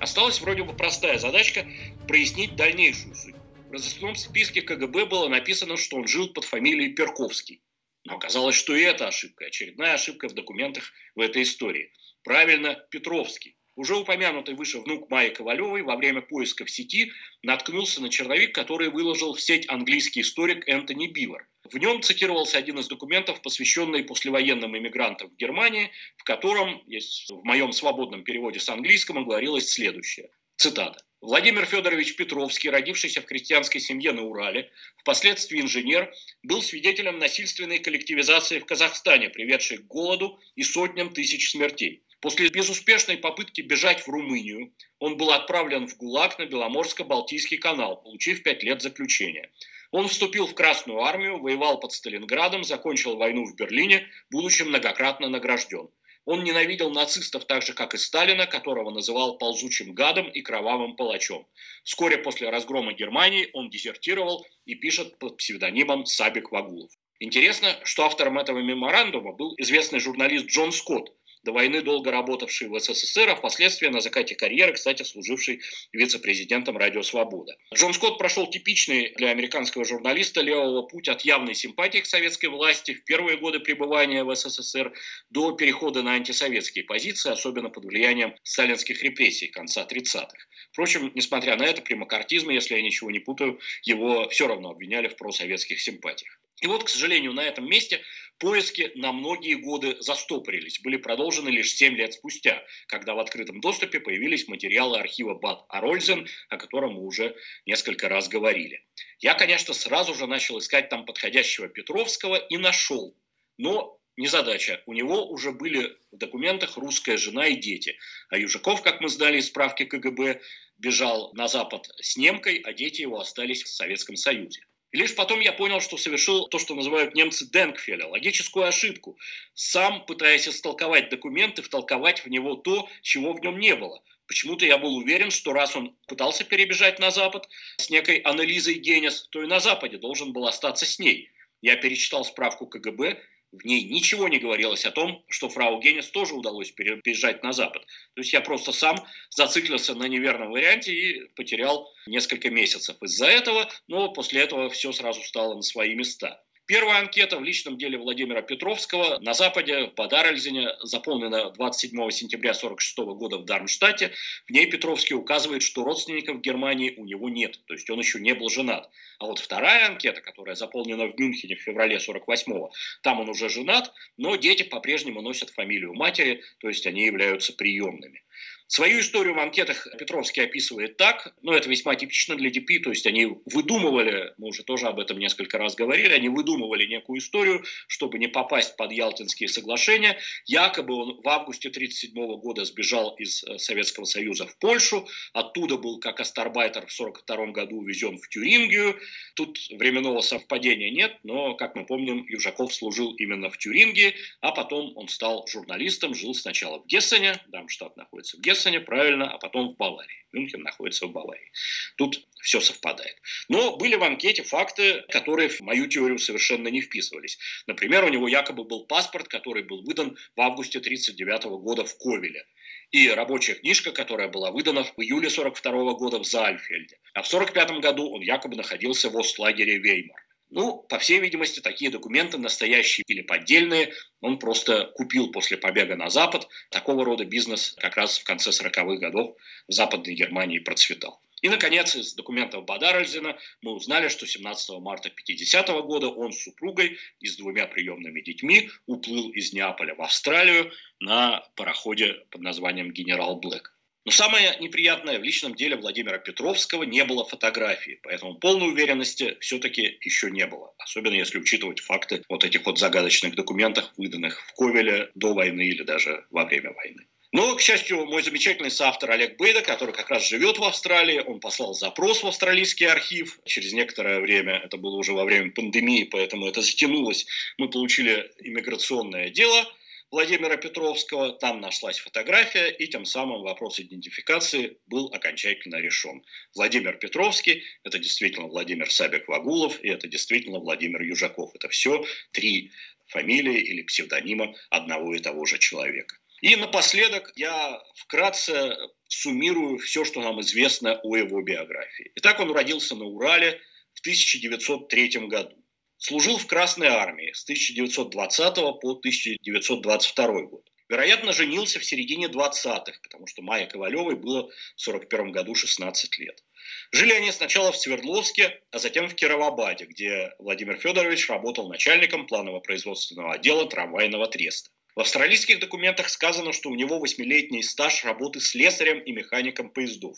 Осталась 0.01 0.41
вроде 0.41 0.63
бы 0.63 0.73
простая 0.73 1.19
задачка 1.19 1.63
прояснить 2.07 2.55
дальнейшую 2.55 3.13
суть. 3.13 3.35
В 3.69 3.71
разыскном 3.71 4.15
списке 4.15 4.63
КГБ 4.63 5.05
было 5.05 5.27
написано, 5.27 5.77
что 5.77 5.97
он 5.97 6.07
жил 6.07 6.33
под 6.33 6.43
фамилией 6.43 6.95
Перковский. 6.95 7.61
Но 8.05 8.15
оказалось, 8.15 8.55
что 8.55 8.75
и 8.75 8.81
это 8.81 9.07
ошибка, 9.07 9.45
очередная 9.45 9.93
ошибка 9.93 10.27
в 10.27 10.33
документах 10.33 10.91
в 11.13 11.19
этой 11.19 11.43
истории. 11.43 11.93
Правильно, 12.23 12.83
Петровский. 12.89 13.55
Уже 13.75 13.95
упомянутый 13.95 14.55
выше 14.55 14.79
внук 14.79 15.09
Майи 15.09 15.29
Ковалевой 15.29 15.81
во 15.81 15.95
время 15.95 16.21
поиска 16.21 16.65
в 16.65 16.69
сети 16.69 17.13
наткнулся 17.41 18.01
на 18.01 18.09
черновик, 18.09 18.53
который 18.53 18.89
выложил 18.89 19.33
в 19.33 19.41
сеть 19.41 19.67
английский 19.69 20.21
историк 20.21 20.67
Энтони 20.67 21.07
Бивер. 21.07 21.47
В 21.63 21.77
нем 21.77 22.01
цитировался 22.01 22.57
один 22.57 22.79
из 22.79 22.87
документов, 22.87 23.41
посвященный 23.41 24.03
послевоенным 24.03 24.77
иммигрантам 24.77 25.29
в 25.29 25.35
Германии, 25.37 25.91
в 26.17 26.23
котором, 26.23 26.83
есть 26.85 27.31
в 27.31 27.43
моем 27.45 27.71
свободном 27.71 28.23
переводе 28.23 28.59
с 28.59 28.67
английского, 28.67 29.23
говорилось 29.23 29.71
следующее. 29.71 30.31
Цитата. 30.57 30.99
Владимир 31.21 31.65
Федорович 31.65 32.15
Петровский, 32.15 32.69
родившийся 32.69 33.21
в 33.21 33.25
крестьянской 33.25 33.79
семье 33.79 34.11
на 34.11 34.23
Урале, 34.23 34.71
впоследствии 34.97 35.61
инженер, 35.61 36.11
был 36.43 36.61
свидетелем 36.61 37.19
насильственной 37.19 37.77
коллективизации 37.77 38.59
в 38.59 38.65
Казахстане, 38.65 39.29
приведшей 39.29 39.77
к 39.77 39.85
голоду 39.85 40.39
и 40.55 40.63
сотням 40.63 41.13
тысяч 41.13 41.51
смертей. 41.51 42.03
После 42.21 42.49
безуспешной 42.49 43.17
попытки 43.17 43.61
бежать 43.61 44.01
в 44.01 44.07
Румынию, 44.07 44.71
он 44.99 45.17
был 45.17 45.31
отправлен 45.31 45.87
в 45.87 45.97
ГУЛАГ 45.97 46.37
на 46.37 46.43
Беломорско-Балтийский 46.43 47.57
канал, 47.57 47.99
получив 47.99 48.43
пять 48.43 48.61
лет 48.61 48.83
заключения. 48.83 49.51
Он 49.89 50.07
вступил 50.07 50.45
в 50.45 50.53
Красную 50.53 51.01
армию, 51.01 51.39
воевал 51.39 51.79
под 51.79 51.93
Сталинградом, 51.93 52.63
закончил 52.63 53.17
войну 53.17 53.45
в 53.45 53.55
Берлине, 53.55 54.07
будучи 54.29 54.61
многократно 54.61 55.29
награжден. 55.29 55.89
Он 56.25 56.43
ненавидел 56.43 56.91
нацистов 56.91 57.45
так 57.45 57.63
же, 57.63 57.73
как 57.73 57.95
и 57.95 57.97
Сталина, 57.97 58.45
которого 58.45 58.91
называл 58.91 59.39
ползучим 59.39 59.95
гадом 59.95 60.29
и 60.29 60.41
кровавым 60.41 60.95
палачом. 60.95 61.47
Вскоре 61.83 62.19
после 62.19 62.51
разгрома 62.51 62.93
Германии 62.93 63.49
он 63.53 63.71
дезертировал 63.71 64.45
и 64.65 64.75
пишет 64.75 65.17
под 65.17 65.37
псевдонимом 65.37 66.05
Сабик 66.05 66.51
Вагулов. 66.51 66.91
Интересно, 67.19 67.79
что 67.83 68.05
автором 68.05 68.37
этого 68.37 68.59
меморандума 68.59 69.31
был 69.33 69.55
известный 69.57 69.99
журналист 69.99 70.45
Джон 70.45 70.71
Скотт, 70.71 71.11
до 71.43 71.51
войны 71.51 71.81
долго 71.81 72.11
работавший 72.11 72.67
в 72.67 72.79
СССР, 72.79 73.29
а 73.29 73.35
впоследствии 73.35 73.87
на 73.87 74.01
закате 74.01 74.35
карьеры, 74.35 74.73
кстати, 74.73 75.03
служивший 75.03 75.61
вице-президентом 75.91 76.77
«Радио 76.77 77.01
Свобода». 77.01 77.57
Джон 77.73 77.93
Скотт 77.93 78.17
прошел 78.17 78.47
типичный 78.47 79.13
для 79.17 79.29
американского 79.29 79.85
журналиста 79.85 80.41
левого 80.41 80.83
путь 80.83 81.07
от 81.07 81.21
явной 81.21 81.55
симпатии 81.55 81.99
к 81.99 82.05
советской 82.05 82.47
власти 82.47 82.93
в 82.93 83.03
первые 83.03 83.37
годы 83.37 83.59
пребывания 83.59 84.23
в 84.23 84.35
СССР 84.35 84.93
до 85.29 85.51
перехода 85.53 86.03
на 86.03 86.13
антисоветские 86.13 86.83
позиции, 86.83 87.31
особенно 87.31 87.69
под 87.69 87.85
влиянием 87.85 88.35
сталинских 88.43 89.01
репрессий 89.03 89.47
конца 89.47 89.85
30-х. 89.89 90.35
Впрочем, 90.71 91.11
несмотря 91.15 91.55
на 91.57 91.63
это, 91.63 91.81
при 91.81 91.95
макартизме, 91.95 92.55
если 92.55 92.75
я 92.75 92.81
ничего 92.81 93.11
не 93.11 93.19
путаю, 93.19 93.59
его 93.83 94.29
все 94.29 94.47
равно 94.47 94.69
обвиняли 94.71 95.07
в 95.07 95.15
просоветских 95.15 95.81
симпатиях. 95.81 96.39
И 96.61 96.67
вот, 96.67 96.83
к 96.83 96.89
сожалению, 96.89 97.33
на 97.33 97.43
этом 97.43 97.67
месте 97.67 98.01
поиски 98.37 98.91
на 98.95 99.11
многие 99.11 99.55
годы 99.55 99.97
застопорились, 99.99 100.79
были 100.81 100.97
продолжены 100.97 101.49
лишь 101.49 101.73
7 101.73 101.95
лет 101.95 102.13
спустя, 102.13 102.63
когда 102.87 103.15
в 103.15 103.19
открытом 103.19 103.61
доступе 103.61 103.99
появились 103.99 104.47
материалы 104.47 104.99
архива 104.99 105.33
Бад 105.33 105.65
Арользен, 105.69 106.27
о 106.49 106.57
котором 106.57 106.93
мы 106.93 107.01
уже 107.01 107.35
несколько 107.65 108.09
раз 108.09 108.29
говорили. 108.29 108.85
Я, 109.19 109.33
конечно, 109.33 109.73
сразу 109.73 110.13
же 110.13 110.27
начал 110.27 110.59
искать 110.59 110.89
там 110.89 111.05
подходящего 111.05 111.67
Петровского 111.67 112.35
и 112.35 112.57
нашел, 112.57 113.15
но 113.57 113.99
незадача. 114.15 114.83
У 114.85 114.93
него 114.93 115.27
уже 115.27 115.51
были 115.51 115.97
в 116.11 116.17
документах 116.17 116.77
русская 116.77 117.17
жена 117.17 117.47
и 117.47 117.55
дети. 117.55 117.97
А 118.29 118.37
Южаков, 118.37 118.83
как 118.83 119.01
мы 119.01 119.09
сдали 119.09 119.37
из 119.37 119.47
справки 119.47 119.85
КГБ, 119.85 120.41
бежал 120.77 121.33
на 121.33 121.47
Запад 121.47 121.89
с 121.99 122.17
немкой, 122.17 122.57
а 122.57 122.73
дети 122.73 123.01
его 123.01 123.19
остались 123.19 123.63
в 123.63 123.67
Советском 123.67 124.15
Союзе. 124.15 124.61
И 124.91 124.97
лишь 124.97 125.15
потом 125.15 125.39
я 125.39 125.53
понял, 125.53 125.79
что 125.79 125.97
совершил 125.97 126.47
то, 126.47 126.59
что 126.59 126.75
называют 126.75 127.15
немцы 127.15 127.49
Денкфеля, 127.49 128.07
логическую 128.07 128.65
ошибку, 128.65 129.17
сам 129.53 130.05
пытаясь 130.05 130.47
истолковать 130.47 131.09
документы, 131.09 131.61
втолковать 131.61 132.25
в 132.25 132.29
него 132.29 132.55
то, 132.55 132.89
чего 133.01 133.33
в 133.33 133.41
нем 133.41 133.57
не 133.57 133.75
было. 133.75 134.01
Почему-то 134.27 134.65
я 134.65 134.77
был 134.77 134.95
уверен, 134.95 135.31
что 135.31 135.53
раз 135.53 135.75
он 135.75 135.95
пытался 136.07 136.43
перебежать 136.43 136.99
на 136.99 137.11
Запад 137.11 137.47
с 137.77 137.89
некой 137.89 138.17
анализой 138.17 138.75
Генес, 138.75 139.27
то 139.29 139.41
и 139.43 139.47
на 139.47 139.59
Западе 139.59 139.97
должен 139.97 140.33
был 140.33 140.45
остаться 140.47 140.85
с 140.85 140.99
ней. 140.99 141.29
Я 141.61 141.75
перечитал 141.77 142.25
справку 142.25 142.67
КГБ 142.67 143.21
в 143.51 143.65
ней 143.65 143.83
ничего 143.83 144.27
не 144.27 144.39
говорилось 144.39 144.85
о 144.85 144.91
том, 144.91 145.23
что 145.27 145.49
фрау 145.49 145.79
Генес 145.81 146.09
тоже 146.09 146.35
удалось 146.35 146.71
переезжать 146.71 147.43
на 147.43 147.51
Запад. 147.51 147.85
То 148.15 148.21
есть 148.21 148.31
я 148.33 148.41
просто 148.41 148.71
сам 148.71 148.95
зациклился 149.29 149.93
на 149.93 150.07
неверном 150.07 150.51
варианте 150.51 150.93
и 150.93 151.27
потерял 151.35 151.89
несколько 152.07 152.49
месяцев 152.49 152.95
из-за 153.01 153.27
этого, 153.27 153.69
но 153.87 154.11
после 154.13 154.41
этого 154.41 154.69
все 154.69 154.91
сразу 154.93 155.21
стало 155.23 155.55
на 155.55 155.61
свои 155.61 155.95
места. 155.95 156.41
Первая 156.71 156.99
анкета 156.99 157.37
в 157.37 157.43
личном 157.43 157.77
деле 157.77 157.97
Владимира 157.97 158.41
Петровского 158.41 159.19
на 159.19 159.33
Западе, 159.33 159.87
в 159.87 159.93
Бадаральзене, 159.93 160.69
заполнена 160.83 161.49
27 161.49 162.09
сентября 162.11 162.51
1946 162.51 162.97
года 163.19 163.39
в 163.39 163.43
Дармштадте. 163.43 164.13
В 164.47 164.51
ней 164.51 164.67
Петровский 164.67 165.13
указывает, 165.13 165.63
что 165.63 165.83
родственников 165.83 166.37
в 166.37 166.39
Германии 166.39 166.93
у 166.95 167.03
него 167.03 167.27
нет, 167.27 167.59
то 167.65 167.73
есть 167.73 167.89
он 167.89 167.99
еще 167.99 168.21
не 168.21 168.33
был 168.33 168.49
женат. 168.49 168.89
А 169.19 169.25
вот 169.25 169.39
вторая 169.39 169.87
анкета, 169.87 170.21
которая 170.21 170.55
заполнена 170.55 171.07
в 171.07 171.19
Мюнхене 171.19 171.57
в 171.57 171.61
феврале 171.61 171.97
48-го, 171.97 172.71
там 173.01 173.19
он 173.19 173.27
уже 173.27 173.49
женат, 173.49 173.91
но 174.15 174.37
дети 174.37 174.63
по-прежнему 174.63 175.21
носят 175.21 175.49
фамилию 175.49 175.93
матери, 175.93 176.41
то 176.59 176.69
есть 176.69 176.87
они 176.87 177.05
являются 177.05 177.51
приемными. 177.51 178.23
Свою 178.71 179.01
историю 179.01 179.33
в 179.33 179.39
анкетах 179.39 179.85
Петровский 179.99 180.39
описывает 180.39 180.95
так, 180.95 181.35
но 181.41 181.53
это 181.53 181.67
весьма 181.67 181.95
типично 181.95 182.37
для 182.37 182.49
ДП, 182.49 182.81
то 182.81 182.91
есть 182.91 183.05
они 183.05 183.27
выдумывали, 183.45 184.33
мы 184.37 184.47
уже 184.47 184.63
тоже 184.63 184.87
об 184.87 184.97
этом 184.97 185.19
несколько 185.19 185.57
раз 185.57 185.75
говорили, 185.75 186.13
они 186.13 186.29
выдумывали 186.29 186.85
некую 186.85 187.19
историю, 187.19 187.65
чтобы 187.87 188.17
не 188.17 188.27
попасть 188.27 188.77
под 188.77 188.93
Ялтинские 188.93 189.49
соглашения. 189.49 190.17
Якобы 190.45 190.93
он 190.95 191.21
в 191.21 191.27
августе 191.27 191.67
1937 191.67 192.39
года 192.39 192.63
сбежал 192.63 193.13
из 193.17 193.43
э, 193.43 193.57
Советского 193.57 194.05
Союза 194.05 194.47
в 194.47 194.57
Польшу, 194.57 195.05
оттуда 195.33 195.75
был 195.75 195.99
как 195.99 196.21
астарбайтер 196.21 196.87
в 196.87 196.97
1942 196.97 197.47
году 197.47 197.75
увезен 197.75 198.17
в 198.19 198.29
Тюрингию. 198.29 198.97
Тут 199.35 199.59
временного 199.71 200.21
совпадения 200.21 200.91
нет, 200.91 201.17
но, 201.23 201.55
как 201.55 201.75
мы 201.75 201.85
помним, 201.85 202.25
Южаков 202.25 202.73
служил 202.73 203.13
именно 203.15 203.49
в 203.49 203.57
Тюрингии, 203.57 204.15
а 204.39 204.53
потом 204.53 204.93
он 204.95 205.09
стал 205.09 205.45
журналистом, 205.47 206.15
жил 206.15 206.33
сначала 206.33 206.79
в 206.79 206.87
Гессене, 206.87 207.41
Дамштадт 207.49 207.97
находится 207.97 208.30
в 208.33 208.39
Гессене, 208.39 208.61
Гессене, 208.61 208.79
правильно, 208.81 209.31
а 209.31 209.37
потом 209.37 209.73
в 209.73 209.77
Баварии. 209.77 210.25
Мюнхен 210.31 210.61
находится 210.61 211.07
в 211.07 211.11
Баварии. 211.11 211.51
Тут 211.97 212.25
все 212.41 212.61
совпадает. 212.61 213.15
Но 213.49 213.75
были 213.77 213.95
в 213.95 214.03
анкете 214.03 214.43
факты, 214.43 215.03
которые 215.09 215.49
в 215.49 215.59
мою 215.61 215.87
теорию 215.87 216.19
совершенно 216.19 216.69
не 216.69 216.81
вписывались. 216.81 217.37
Например, 217.67 218.05
у 218.05 218.09
него 218.09 218.27
якобы 218.27 218.63
был 218.63 218.85
паспорт, 218.85 219.27
который 219.27 219.63
был 219.63 219.83
выдан 219.83 220.17
в 220.35 220.41
августе 220.41 220.79
1939 220.79 221.61
года 221.61 221.85
в 221.85 221.97
Ковеле 221.97 222.45
и 222.91 223.09
рабочая 223.09 223.55
книжка, 223.55 223.91
которая 223.91 224.27
была 224.27 224.51
выдана 224.51 224.83
в 224.83 224.93
июле 224.99 225.27
1942 225.27 225.93
года 225.93 226.19
в 226.19 226.25
Заальфельде. 226.25 226.97
А 227.13 227.23
в 227.23 227.27
1945 227.27 227.81
году 227.81 228.09
он 228.11 228.21
якобы 228.21 228.55
находился 228.55 229.09
в 229.09 229.17
Остлагере 229.17 229.77
Веймар. 229.77 230.21
Ну, 230.51 230.83
по 230.89 230.99
всей 230.99 231.19
видимости, 231.19 231.61
такие 231.61 231.89
документы, 231.89 232.37
настоящие 232.37 233.05
или 233.07 233.21
поддельные, 233.21 233.93
он 234.19 234.37
просто 234.37 234.91
купил 234.95 235.31
после 235.31 235.57
побега 235.57 235.95
на 235.95 236.09
Запад. 236.09 236.49
Такого 236.69 237.05
рода 237.05 237.23
бизнес 237.23 237.73
как 237.77 237.95
раз 237.95 238.19
в 238.19 238.25
конце 238.25 238.49
40-х 238.49 238.97
годов 238.97 239.37
в 239.69 239.71
Западной 239.71 240.13
Германии 240.13 240.59
процветал. 240.59 241.21
И, 241.41 241.47
наконец, 241.47 241.95
из 241.95 242.13
документов 242.13 242.65
Бадаральзена 242.65 243.37
мы 243.61 243.71
узнали, 243.71 244.09
что 244.09 244.27
17 244.27 244.79
марта 244.81 245.09
50 245.09 245.69
-го 245.69 245.83
года 245.83 246.09
он 246.09 246.33
с 246.33 246.43
супругой 246.43 246.97
и 247.21 247.27
с 247.27 247.37
двумя 247.37 247.65
приемными 247.65 248.19
детьми 248.21 248.69
уплыл 248.85 249.31
из 249.31 249.53
Неаполя 249.53 249.95
в 249.95 250.01
Австралию 250.01 250.71
на 250.99 251.43
пароходе 251.55 252.25
под 252.29 252.41
названием 252.41 252.91
«Генерал 252.91 253.39
Блэк». 253.39 253.73
Но 254.03 254.11
самое 254.11 254.57
неприятное 254.59 255.19
в 255.19 255.23
личном 255.23 255.53
деле 255.53 255.75
Владимира 255.75 256.17
Петровского 256.17 256.83
не 256.83 257.05
было 257.05 257.23
фотографии, 257.23 257.99
поэтому 258.01 258.33
полной 258.35 258.69
уверенности 258.69 259.37
все-таки 259.41 259.99
еще 260.01 260.31
не 260.31 260.47
было, 260.47 260.73
особенно 260.79 261.13
если 261.13 261.37
учитывать 261.37 261.81
факты 261.81 262.23
вот 262.27 262.43
этих 262.43 262.65
вот 262.65 262.79
загадочных 262.79 263.35
документах, 263.35 263.93
выданных 263.97 264.41
в 264.47 264.53
Ковеле 264.53 265.11
до 265.13 265.35
войны 265.35 265.67
или 265.67 265.83
даже 265.83 266.25
во 266.31 266.45
время 266.45 266.73
войны. 266.73 267.05
Но, 267.31 267.55
к 267.55 267.61
счастью, 267.61 268.05
мой 268.07 268.23
замечательный 268.23 268.71
соавтор 268.71 269.11
Олег 269.11 269.37
Бейда, 269.37 269.61
который 269.61 269.93
как 269.93 270.09
раз 270.09 270.27
живет 270.27 270.57
в 270.57 270.63
Австралии, 270.63 271.19
он 271.19 271.39
послал 271.39 271.73
запрос 271.73 272.23
в 272.23 272.27
австралийский 272.27 272.85
архив. 272.85 273.39
Через 273.45 273.71
некоторое 273.71 274.19
время, 274.19 274.55
это 274.65 274.75
было 274.77 274.97
уже 274.97 275.13
во 275.13 275.23
время 275.23 275.51
пандемии, 275.51 276.03
поэтому 276.03 276.47
это 276.47 276.61
затянулось, 276.61 277.25
мы 277.57 277.69
получили 277.69 278.31
иммиграционное 278.39 279.29
дело– 279.29 279.63
Владимира 280.11 280.57
Петровского, 280.57 281.31
там 281.31 281.61
нашлась 281.61 281.99
фотография, 281.99 282.69
и 282.69 282.85
тем 282.87 283.05
самым 283.05 283.43
вопрос 283.43 283.79
идентификации 283.79 284.77
был 284.87 285.07
окончательно 285.13 285.77
решен. 285.77 286.21
Владимир 286.53 286.97
Петровский– 286.97 287.63
это 287.83 287.97
действительно 287.97 288.47
Владимир 288.47 288.91
Сабик-Вагулов, 288.91 289.79
и 289.79 289.87
это 289.87 290.09
действительно 290.09 290.59
Владимир 290.59 291.01
Южаков. 291.01 291.55
Это 291.55 291.69
все 291.69 292.03
три 292.33 292.71
фамилии 293.07 293.57
или 293.57 293.83
псевдонима 293.83 294.53
одного 294.69 295.15
и 295.15 295.19
того 295.19 295.45
же 295.45 295.57
человека. 295.59 296.17
И 296.41 296.57
напоследок 296.57 297.31
я 297.37 297.81
вкратце 297.95 298.75
суммирую 299.07 299.77
все, 299.77 300.03
что 300.03 300.21
нам 300.21 300.41
известно 300.41 300.99
о 301.03 301.15
его 301.15 301.41
биографии. 301.41 302.11
Итак, 302.15 302.41
он 302.41 302.51
родился 302.51 302.95
на 302.95 303.05
Урале 303.05 303.61
в 303.93 304.01
1903 304.01 305.27
году. 305.27 305.60
Служил 306.03 306.39
в 306.39 306.47
Красной 306.47 306.87
армии 306.87 307.31
с 307.31 307.43
1920 307.43 308.55
по 308.81 308.91
1922 308.93 310.41
год. 310.47 310.67
Вероятно, 310.89 311.31
женился 311.31 311.79
в 311.79 311.85
середине 311.85 312.25
20-х, 312.25 312.93
потому 313.03 313.27
что 313.27 313.43
Майе 313.43 313.67
Ковалевой 313.67 314.15
было 314.15 314.49
в 314.75 314.87
1941 314.87 315.31
году 315.31 315.53
16 315.53 316.17
лет. 316.17 316.43
Жили 316.91 317.13
они 317.13 317.31
сначала 317.31 317.71
в 317.71 317.77
Свердловске, 317.77 318.63
а 318.71 318.79
затем 318.79 319.09
в 319.09 319.13
Кировабаде, 319.13 319.85
где 319.85 320.31
Владимир 320.39 320.77
Федорович 320.77 321.29
работал 321.29 321.69
начальником 321.69 322.25
планово-производственного 322.25 323.33
отдела 323.33 323.69
трамвайного 323.69 324.25
треста. 324.25 324.71
В 324.95 325.01
австралийских 325.01 325.59
документах 325.59 326.09
сказано, 326.09 326.51
что 326.51 326.69
у 326.69 326.75
него 326.75 326.97
восьмилетний 326.97 327.61
стаж 327.61 328.03
работы 328.05 328.39
слесарем 328.39 329.01
и 329.01 329.11
механиком 329.11 329.69
поездов. 329.69 330.17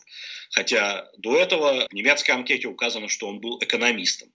Хотя 0.50 1.10
до 1.18 1.38
этого 1.38 1.90
в 1.90 1.94
немецкой 1.94 2.32
анкете 2.32 2.70
указано, 2.70 3.10
что 3.10 3.28
он 3.28 3.42
был 3.42 3.62
экономистом. 3.62 4.32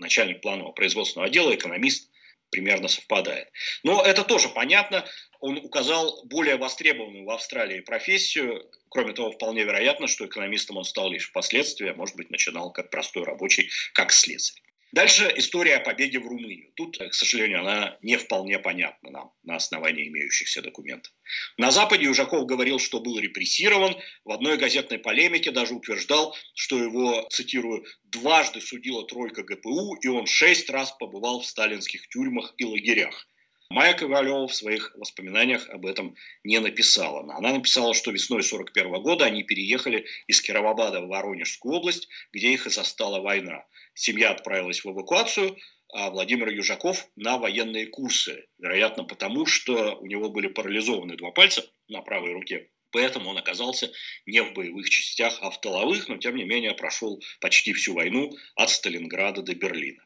Начальник 0.00 0.40
планового 0.40 0.72
производственного 0.72 1.28
отдела, 1.28 1.54
экономист, 1.54 2.10
примерно 2.50 2.88
совпадает. 2.88 3.48
Но 3.82 4.02
это 4.02 4.24
тоже 4.24 4.48
понятно. 4.48 5.06
Он 5.40 5.58
указал 5.58 6.24
более 6.24 6.56
востребованную 6.56 7.24
в 7.24 7.30
Австралии 7.30 7.80
профессию. 7.80 8.68
Кроме 8.88 9.12
того, 9.12 9.30
вполне 9.30 9.62
вероятно, 9.64 10.08
что 10.08 10.26
экономистом 10.26 10.76
он 10.76 10.84
стал 10.84 11.10
лишь 11.10 11.28
впоследствии, 11.28 11.90
а 11.90 11.94
может 11.94 12.16
быть, 12.16 12.30
начинал 12.30 12.72
как 12.72 12.90
простой 12.90 13.24
рабочий, 13.24 13.70
как 13.94 14.12
слесарь. 14.12 14.60
Дальше 14.92 15.32
история 15.36 15.76
о 15.76 15.84
побеге 15.84 16.18
в 16.18 16.26
Румынию. 16.26 16.72
Тут, 16.74 16.98
к 16.98 17.14
сожалению, 17.14 17.60
она 17.60 17.96
не 18.02 18.16
вполне 18.16 18.58
понятна 18.58 19.10
нам 19.10 19.32
на 19.44 19.54
основании 19.54 20.08
имеющихся 20.08 20.62
документов. 20.62 21.12
На 21.56 21.70
Западе 21.70 22.06
Южаков 22.06 22.46
говорил, 22.46 22.80
что 22.80 23.00
был 23.00 23.18
репрессирован. 23.18 23.96
В 24.24 24.32
одной 24.32 24.58
газетной 24.58 24.98
полемике 24.98 25.52
даже 25.52 25.74
утверждал, 25.74 26.36
что 26.54 26.82
его, 26.82 27.28
цитирую, 27.30 27.84
«дважды 28.02 28.60
судила 28.60 29.06
тройка 29.06 29.44
ГПУ, 29.44 29.94
и 30.02 30.08
он 30.08 30.26
шесть 30.26 30.68
раз 30.70 30.90
побывал 30.98 31.40
в 31.40 31.46
сталинских 31.46 32.08
тюрьмах 32.08 32.52
и 32.56 32.64
лагерях». 32.64 33.29
Майя 33.72 33.94
Ковалева 33.94 34.48
в 34.48 34.54
своих 34.54 34.92
воспоминаниях 34.96 35.68
об 35.68 35.86
этом 35.86 36.16
не 36.42 36.58
написала. 36.58 37.20
Она 37.36 37.52
написала, 37.52 37.94
что 37.94 38.10
весной 38.10 38.40
1941 38.40 39.00
года 39.00 39.26
они 39.26 39.44
переехали 39.44 40.06
из 40.26 40.40
Кировобада 40.40 41.00
в 41.00 41.06
Воронежскую 41.06 41.76
область, 41.76 42.08
где 42.32 42.52
их 42.52 42.66
и 42.66 42.70
застала 42.70 43.20
война. 43.20 43.64
Семья 43.94 44.32
отправилась 44.32 44.84
в 44.84 44.90
эвакуацию, 44.90 45.56
а 45.92 46.10
Владимир 46.10 46.48
Южаков 46.48 47.06
на 47.14 47.38
военные 47.38 47.86
курсы. 47.86 48.44
Вероятно, 48.58 49.04
потому 49.04 49.46
что 49.46 49.94
у 50.00 50.06
него 50.06 50.30
были 50.30 50.48
парализованы 50.48 51.16
два 51.16 51.30
пальца 51.30 51.64
на 51.86 52.02
правой 52.02 52.32
руке. 52.32 52.70
Поэтому 52.90 53.30
он 53.30 53.38
оказался 53.38 53.92
не 54.26 54.42
в 54.42 54.52
боевых 54.52 54.90
частях, 54.90 55.38
а 55.42 55.50
в 55.50 55.60
тыловых, 55.60 56.08
но 56.08 56.16
тем 56.16 56.34
не 56.34 56.44
менее 56.44 56.74
прошел 56.74 57.22
почти 57.40 57.72
всю 57.72 57.94
войну 57.94 58.32
от 58.56 58.70
Сталинграда 58.70 59.42
до 59.42 59.54
Берлина. 59.54 60.04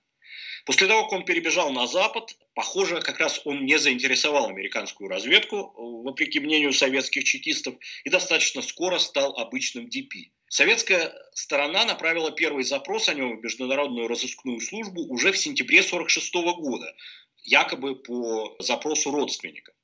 После 0.67 0.87
того, 0.87 1.05
как 1.05 1.13
он 1.13 1.25
перебежал 1.25 1.71
на 1.73 1.87
Запад, 1.87 2.37
похоже, 2.55 3.01
как 3.01 3.19
раз 3.19 3.41
он 3.45 3.65
не 3.65 3.79
заинтересовал 3.79 4.49
американскую 4.49 5.09
разведку, 5.09 5.73
вопреки 6.03 6.41
мнению 6.41 6.73
советских 6.73 7.25
чекистов, 7.25 7.75
и 8.05 8.11
достаточно 8.11 8.63
скоро 8.63 8.99
стал 8.99 9.37
обычным 9.37 9.89
ДП. 9.89 10.15
Советская 10.49 11.13
сторона 11.35 11.85
направила 11.85 12.31
первый 12.31 12.65
запрос 12.65 13.09
о 13.09 13.15
нем 13.15 13.39
в 13.39 13.43
Международную 13.43 14.07
разыскную 14.07 14.61
службу 14.61 15.03
уже 15.13 15.33
в 15.33 15.39
сентябре 15.39 15.81
1946 15.81 16.35
года, 16.61 16.95
якобы 17.43 17.97
по 17.97 18.57
запросу 18.61 19.11
родственников. 19.11 19.75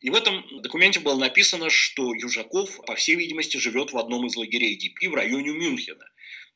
И 0.00 0.10
в 0.10 0.14
этом 0.14 0.44
документе 0.62 1.00
было 1.00 1.18
написано, 1.18 1.70
что 1.70 2.14
Южаков, 2.14 2.84
по 2.86 2.96
всей 2.96 3.16
видимости, 3.16 3.56
живет 3.56 3.92
в 3.92 3.98
одном 3.98 4.26
из 4.26 4.36
лагерей 4.36 4.76
ДП 4.76 5.06
в 5.06 5.14
районе 5.14 5.52
Мюнхена. 5.52 6.06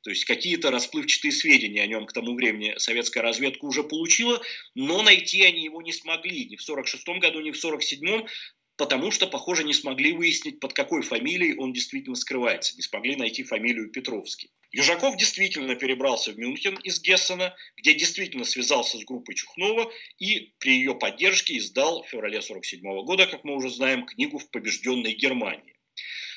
То 0.02 0.10
есть 0.10 0.24
какие-то 0.24 0.70
расплывчатые 0.70 1.32
сведения 1.32 1.82
о 1.82 1.86
нем 1.86 2.06
к 2.06 2.12
тому 2.12 2.34
времени 2.34 2.74
советская 2.78 3.22
разведка 3.22 3.64
уже 3.66 3.82
получила, 3.82 4.40
но 4.74 5.02
найти 5.02 5.42
они 5.42 5.64
его 5.64 5.82
не 5.82 5.92
смогли 5.92 6.46
ни 6.46 6.56
в 6.56 6.62
1946 6.62 7.20
году, 7.20 7.40
ни 7.40 7.50
в 7.50 7.58
1947, 7.58 8.26
потому 8.78 9.10
что, 9.10 9.26
похоже, 9.26 9.64
не 9.64 9.74
смогли 9.74 10.12
выяснить, 10.14 10.58
под 10.58 10.72
какой 10.72 11.02
фамилией 11.02 11.54
он 11.58 11.74
действительно 11.74 12.16
скрывается, 12.16 12.74
не 12.76 12.82
смогли 12.82 13.14
найти 13.14 13.42
фамилию 13.42 13.90
Петровский. 13.90 14.50
Южаков 14.72 15.18
действительно 15.18 15.74
перебрался 15.74 16.32
в 16.32 16.38
Мюнхен 16.38 16.76
из 16.76 17.00
Гессена, 17.02 17.54
где 17.76 17.92
действительно 17.92 18.44
связался 18.44 18.96
с 18.96 19.04
группой 19.04 19.34
Чухнова 19.34 19.92
и 20.18 20.54
при 20.60 20.76
ее 20.76 20.94
поддержке 20.94 21.58
издал 21.58 22.04
в 22.04 22.08
феврале 22.08 22.38
1947 22.38 23.04
года, 23.04 23.26
как 23.26 23.44
мы 23.44 23.54
уже 23.56 23.68
знаем, 23.68 24.06
книгу 24.06 24.38
«В 24.38 24.48
побежденной 24.50 25.12
Германии». 25.12 25.79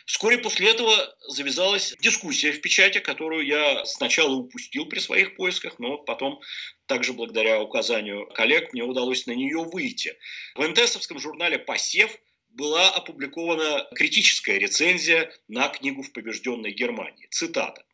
Вскоре 0.06 0.38
после 0.38 0.70
этого 0.72 1.16
завязалась 1.28 1.96
дискуссия 2.00 2.52
в 2.52 2.62
печати, 2.62 3.00
которую 3.00 3.46
я 3.46 3.86
сначала 3.86 4.34
упустил 4.34 4.86
при 4.86 5.00
своих 5.00 5.36
поисках, 5.36 5.80
но 5.80 5.98
потом, 5.98 6.42
также 6.88 7.14
благодаря 7.14 7.62
указанию 7.62 8.28
коллег, 8.28 8.74
мне 8.74 8.84
удалось 8.84 9.26
на 9.28 9.32
нее 9.32 9.60
выйти. 9.60 10.18
В 10.56 10.68
НТСовском 10.68 11.20
журнале 11.20 11.58
«Посев» 11.58 12.18
была 12.50 12.90
опубликована 12.90 13.88
критическая 13.96 14.60
рецензия 14.60 15.32
на 15.48 15.70
книгу 15.70 16.04
«В 16.04 16.12
побежденной 16.12 16.72
Германии». 16.72 17.28
Цитата. 17.32 17.86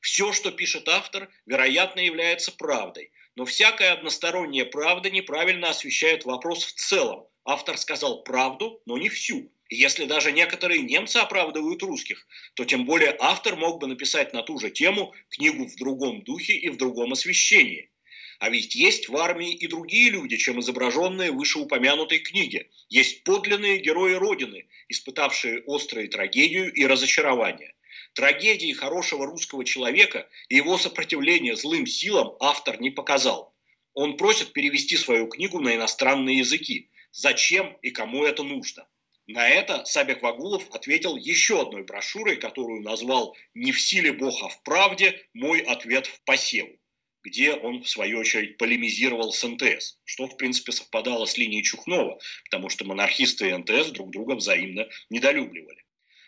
«Все, 0.00 0.32
что 0.32 0.52
пишет 0.52 0.88
автор, 0.88 1.28
вероятно, 1.46 1.98
является 2.00 2.52
правдой, 2.52 3.10
но 3.34 3.44
всякая 3.44 3.92
односторонняя 3.92 4.64
правда 4.64 5.10
неправильно 5.10 5.70
освещает 5.70 6.24
вопрос 6.24 6.64
в 6.64 6.74
целом. 6.74 7.26
Автор 7.44 7.76
сказал 7.76 8.22
правду, 8.22 8.80
но 8.86 8.98
не 8.98 9.08
всю. 9.08 9.50
Если 9.68 10.04
даже 10.04 10.30
некоторые 10.30 10.82
немцы 10.82 11.16
оправдывают 11.16 11.82
русских, 11.82 12.26
то 12.54 12.64
тем 12.64 12.84
более 12.84 13.16
автор 13.18 13.56
мог 13.56 13.80
бы 13.80 13.88
написать 13.88 14.32
на 14.32 14.42
ту 14.42 14.58
же 14.58 14.70
тему 14.70 15.12
книгу 15.28 15.66
в 15.66 15.74
другом 15.76 16.22
духе 16.22 16.54
и 16.54 16.68
в 16.68 16.76
другом 16.76 17.12
освещении. 17.12 17.90
А 18.38 18.48
ведь 18.48 18.76
есть 18.76 19.08
в 19.08 19.16
армии 19.16 19.52
и 19.52 19.66
другие 19.66 20.10
люди, 20.10 20.36
чем 20.36 20.60
изображенные 20.60 21.32
в 21.32 21.36
вышеупомянутой 21.36 22.20
книге. 22.20 22.70
Есть 22.88 23.24
подлинные 23.24 23.78
герои 23.78 24.12
Родины, 24.12 24.68
испытавшие 24.88 25.62
острые 25.62 26.08
трагедию 26.08 26.72
и 26.72 26.86
разочарование. 26.86 27.74
Трагедии 28.14 28.72
хорошего 28.72 29.26
русского 29.26 29.64
человека 29.64 30.28
и 30.48 30.56
его 30.56 30.78
сопротивление 30.78 31.56
злым 31.56 31.86
силам 31.86 32.36
автор 32.40 32.80
не 32.80 32.90
показал. 32.90 33.54
Он 33.94 34.16
просит 34.16 34.52
перевести 34.52 34.96
свою 34.96 35.26
книгу 35.26 35.58
на 35.58 35.74
иностранные 35.74 36.38
языки. 36.38 36.90
Зачем 37.10 37.76
и 37.82 37.90
кому 37.90 38.24
это 38.24 38.42
нужно? 38.42 38.86
На 39.28 39.48
это 39.48 39.84
Сабик 39.84 40.22
Вагулов 40.22 40.70
ответил 40.70 41.16
еще 41.16 41.62
одной 41.62 41.82
брошюрой, 41.82 42.36
которую 42.36 42.82
назвал 42.82 43.36
«Не 43.54 43.72
в 43.72 43.80
силе 43.80 44.12
Бог, 44.12 44.40
а 44.44 44.48
в 44.48 44.62
правде. 44.62 45.20
Мой 45.34 45.60
ответ 45.60 46.06
в 46.06 46.20
посеву», 46.22 46.78
где 47.24 47.54
он, 47.54 47.82
в 47.82 47.88
свою 47.88 48.20
очередь, 48.20 48.56
полемизировал 48.56 49.32
с 49.32 49.44
НТС, 49.44 49.98
что, 50.04 50.28
в 50.28 50.36
принципе, 50.36 50.70
совпадало 50.70 51.24
с 51.24 51.36
линией 51.36 51.64
Чухнова, 51.64 52.20
потому 52.44 52.68
что 52.68 52.84
монархисты 52.84 53.48
и 53.48 53.52
НТС 53.52 53.90
друг 53.90 54.12
друга 54.12 54.36
взаимно 54.36 54.88
недолюбливали. 55.10 55.82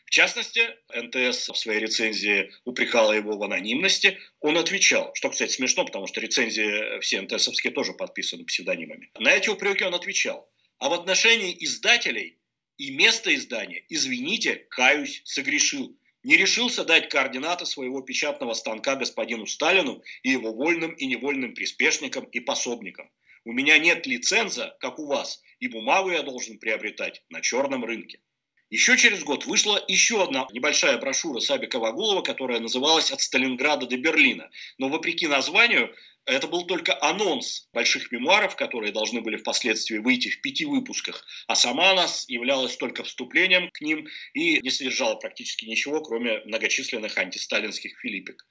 В 0.07 0.11
частности, 0.11 0.69
НТС 0.93 1.51
в 1.51 1.57
своей 1.57 1.79
рецензии 1.79 2.51
упрекала 2.65 3.13
его 3.13 3.37
в 3.37 3.43
анонимности. 3.45 4.19
Он 4.41 4.57
отвечал, 4.57 5.15
что, 5.15 5.29
кстати, 5.31 5.53
смешно, 5.53 5.85
потому 5.85 6.09
что 6.09 6.21
рецензии 6.21 6.99
все 7.01 7.21
НТСовские 7.21 7.73
тоже 7.73 7.93
подписаны 7.93 8.45
псевдонимами. 8.45 9.13
На 9.19 9.31
эти 9.33 9.51
упреки 9.51 9.85
он 9.85 9.95
отвечал. 9.95 10.51
А 10.79 10.89
в 10.89 10.95
отношении 10.95 11.57
издателей 11.61 12.38
и 12.79 12.93
место 12.93 13.35
издания, 13.35 13.85
извините, 13.89 14.67
каюсь, 14.71 15.21
согрешил. 15.25 15.95
Не 16.23 16.37
решился 16.37 16.85
дать 16.85 17.09
координаты 17.09 17.67
своего 17.67 18.01
печатного 18.01 18.55
станка 18.55 18.97
господину 18.97 19.47
Сталину 19.47 20.03
и 20.23 20.31
его 20.31 20.53
вольным 20.53 20.93
и 20.93 21.07
невольным 21.07 21.55
приспешникам 21.55 22.25
и 22.25 22.41
пособникам. 22.41 23.11
У 23.45 23.53
меня 23.53 23.79
нет 23.79 24.07
лиценза, 24.07 24.77
как 24.81 24.99
у 24.99 25.07
вас, 25.07 25.43
и 25.59 25.69
бумагу 25.69 26.11
я 26.11 26.23
должен 26.23 26.59
приобретать 26.59 27.23
на 27.31 27.41
черном 27.41 27.85
рынке. 27.85 28.21
Еще 28.71 28.99
через 28.99 29.25
год 29.25 29.47
вышла 29.47 29.83
еще 29.89 30.23
одна 30.23 30.47
небольшая 30.53 30.99
брошюра 30.99 31.41
Сабика 31.41 31.79
Вагулова, 31.79 32.21
которая 32.21 32.61
называлась 32.61 33.11
«От 33.11 33.23
Сталинграда 33.23 33.87
до 33.87 33.97
Берлина». 33.97 34.51
Но 34.77 34.89
вопреки 34.89 35.27
названию, 35.27 35.95
это 36.29 36.47
был 36.47 36.67
только 36.67 36.97
анонс 37.03 37.69
больших 37.73 38.13
мемуаров, 38.13 38.55
которые 38.55 38.93
должны 38.93 39.21
были 39.21 39.37
впоследствии 39.37 39.99
выйти 39.99 40.29
в 40.29 40.41
пяти 40.43 40.67
выпусках, 40.67 41.25
а 41.47 41.55
сама 41.55 41.91
она 41.93 42.07
являлась 42.29 42.77
только 42.77 43.03
вступлением 43.03 43.71
к 43.71 43.81
ним 43.81 44.07
и 44.35 44.61
не 44.61 44.71
содержала 44.71 45.15
практически 45.17 45.65
ничего, 45.65 46.03
кроме 46.03 46.41
многочисленных 46.45 47.17
антисталинских 47.17 47.99
филиппик. 48.01 48.47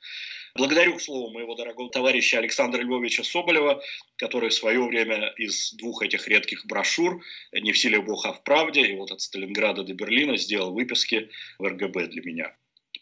Благодарю, 0.56 0.96
к 0.96 1.02
слову, 1.02 1.32
моего 1.32 1.54
дорогого 1.54 1.92
товарища 1.92 2.40
Александра 2.40 2.82
Львовича 2.82 3.24
Соболева, 3.24 3.84
который 4.18 4.50
в 4.50 4.54
свое 4.56 4.84
время 4.84 5.32
из 5.38 5.74
двух 5.74 6.02
этих 6.02 6.28
редких 6.28 6.66
брошюр 6.66 7.24
«Не 7.54 7.74
в 7.74 7.78
силе 7.78 8.02
Бога, 8.02 8.30
а 8.30 8.34
в 8.34 8.44
правде» 8.44 8.82
и 8.82 8.96
вот 8.96 9.12
от 9.12 9.22
Сталинграда 9.22 9.84
до 9.84 9.94
Берлина 9.94 10.36
сделал 10.38 10.74
выписки 10.74 11.30
в 11.60 11.66
РГБ 11.66 12.08
для 12.08 12.22
меня. 12.24 12.56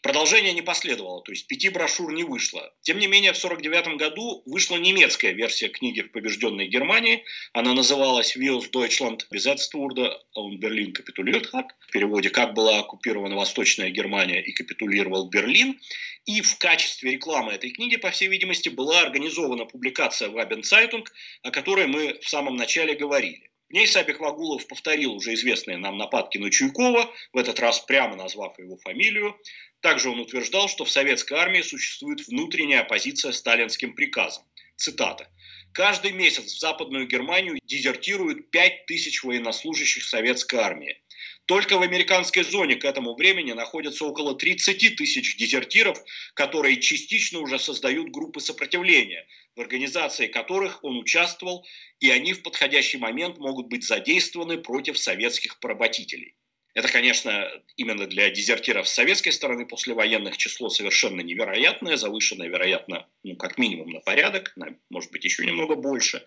Продолжение 0.06 0.52
не 0.52 0.62
последовало, 0.62 1.20
то 1.20 1.32
есть 1.32 1.48
пяти 1.48 1.68
брошюр 1.68 2.12
не 2.12 2.22
вышло. 2.22 2.72
Тем 2.82 3.00
не 3.00 3.08
менее, 3.08 3.32
в 3.32 3.44
1949 3.44 3.98
году 3.98 4.40
вышла 4.46 4.76
немецкая 4.76 5.32
версия 5.32 5.68
книги 5.68 6.02
в 6.02 6.12
побежденной 6.12 6.68
Германии. 6.68 7.24
Она 7.52 7.74
называлась 7.74 8.36
«Wills 8.36 8.70
Deutschland 8.70 9.26
besetzt 9.32 9.74
wurde 9.74 10.12
und 10.36 10.60
Berlin 10.60 10.92
kapituliert 10.92 11.52
hat». 11.52 11.70
В 11.88 11.90
переводе 11.90 12.30
«Как 12.30 12.54
была 12.54 12.78
оккупирована 12.78 13.34
Восточная 13.34 13.90
Германия 13.90 14.40
и 14.40 14.52
капитулировал 14.52 15.28
Берлин». 15.28 15.80
И 16.24 16.40
в 16.40 16.56
качестве 16.58 17.10
рекламы 17.10 17.54
этой 17.54 17.70
книги, 17.70 17.96
по 17.96 18.12
всей 18.12 18.28
видимости, 18.28 18.68
была 18.68 19.00
организована 19.00 19.64
публикация 19.64 20.28
в 20.28 20.36
Zeitung, 20.36 21.04
о 21.42 21.50
которой 21.50 21.88
мы 21.88 22.20
в 22.22 22.28
самом 22.28 22.54
начале 22.54 22.94
говорили. 22.94 23.50
В 23.68 23.72
ней 23.72 23.88
Сабик 23.88 24.20
Вагулов 24.20 24.68
повторил 24.68 25.14
уже 25.14 25.34
известные 25.34 25.76
нам 25.76 25.98
нападки 25.98 26.38
на 26.38 26.50
Чуйкова, 26.50 27.12
в 27.32 27.36
этот 27.36 27.58
раз 27.58 27.80
прямо 27.80 28.14
назвав 28.14 28.56
его 28.60 28.76
фамилию. 28.76 29.36
Также 29.80 30.08
он 30.08 30.20
утверждал, 30.20 30.68
что 30.68 30.84
в 30.84 30.90
советской 30.90 31.34
армии 31.34 31.62
существует 31.62 32.26
внутренняя 32.28 32.82
оппозиция 32.82 33.32
сталинским 33.32 33.94
приказам. 33.94 34.44
Цитата. 34.76 35.28
Каждый 35.72 36.12
месяц 36.12 36.52
в 36.54 36.60
Западную 36.60 37.08
Германию 37.08 37.58
дезертируют 37.64 38.50
5 38.50 38.86
тысяч 38.86 39.24
военнослужащих 39.24 40.04
советской 40.04 40.60
армии. 40.60 41.02
Только 41.46 41.78
в 41.78 41.82
американской 41.82 42.42
зоне 42.42 42.74
к 42.74 42.84
этому 42.84 43.14
времени 43.14 43.52
находятся 43.52 44.04
около 44.04 44.34
30 44.34 44.96
тысяч 44.96 45.36
дезертиров, 45.36 45.96
которые 46.34 46.80
частично 46.80 47.38
уже 47.38 47.60
создают 47.60 48.10
группы 48.10 48.40
сопротивления, 48.40 49.26
в 49.54 49.60
организации 49.60 50.26
которых 50.26 50.82
он 50.82 50.98
участвовал, 50.98 51.64
и 52.00 52.10
они 52.10 52.32
в 52.32 52.42
подходящий 52.42 52.98
момент 52.98 53.38
могут 53.38 53.68
быть 53.68 53.86
задействованы 53.86 54.58
против 54.58 54.98
советских 54.98 55.60
поработителей. 55.60 56.34
Это, 56.76 56.92
конечно, 56.92 57.50
именно 57.78 58.06
для 58.06 58.28
дезертиров 58.28 58.86
с 58.86 58.92
советской 58.92 59.30
стороны 59.30 59.64
послевоенных 59.64 60.36
число 60.36 60.68
совершенно 60.68 61.22
невероятное, 61.22 61.96
завышенное, 61.96 62.48
вероятно, 62.48 63.08
ну, 63.22 63.34
как 63.36 63.56
минимум 63.56 63.92
на 63.92 64.00
порядок, 64.00 64.52
на, 64.56 64.76
может 64.90 65.10
быть, 65.10 65.24
еще 65.24 65.46
немного 65.46 65.74
больше. 65.74 66.26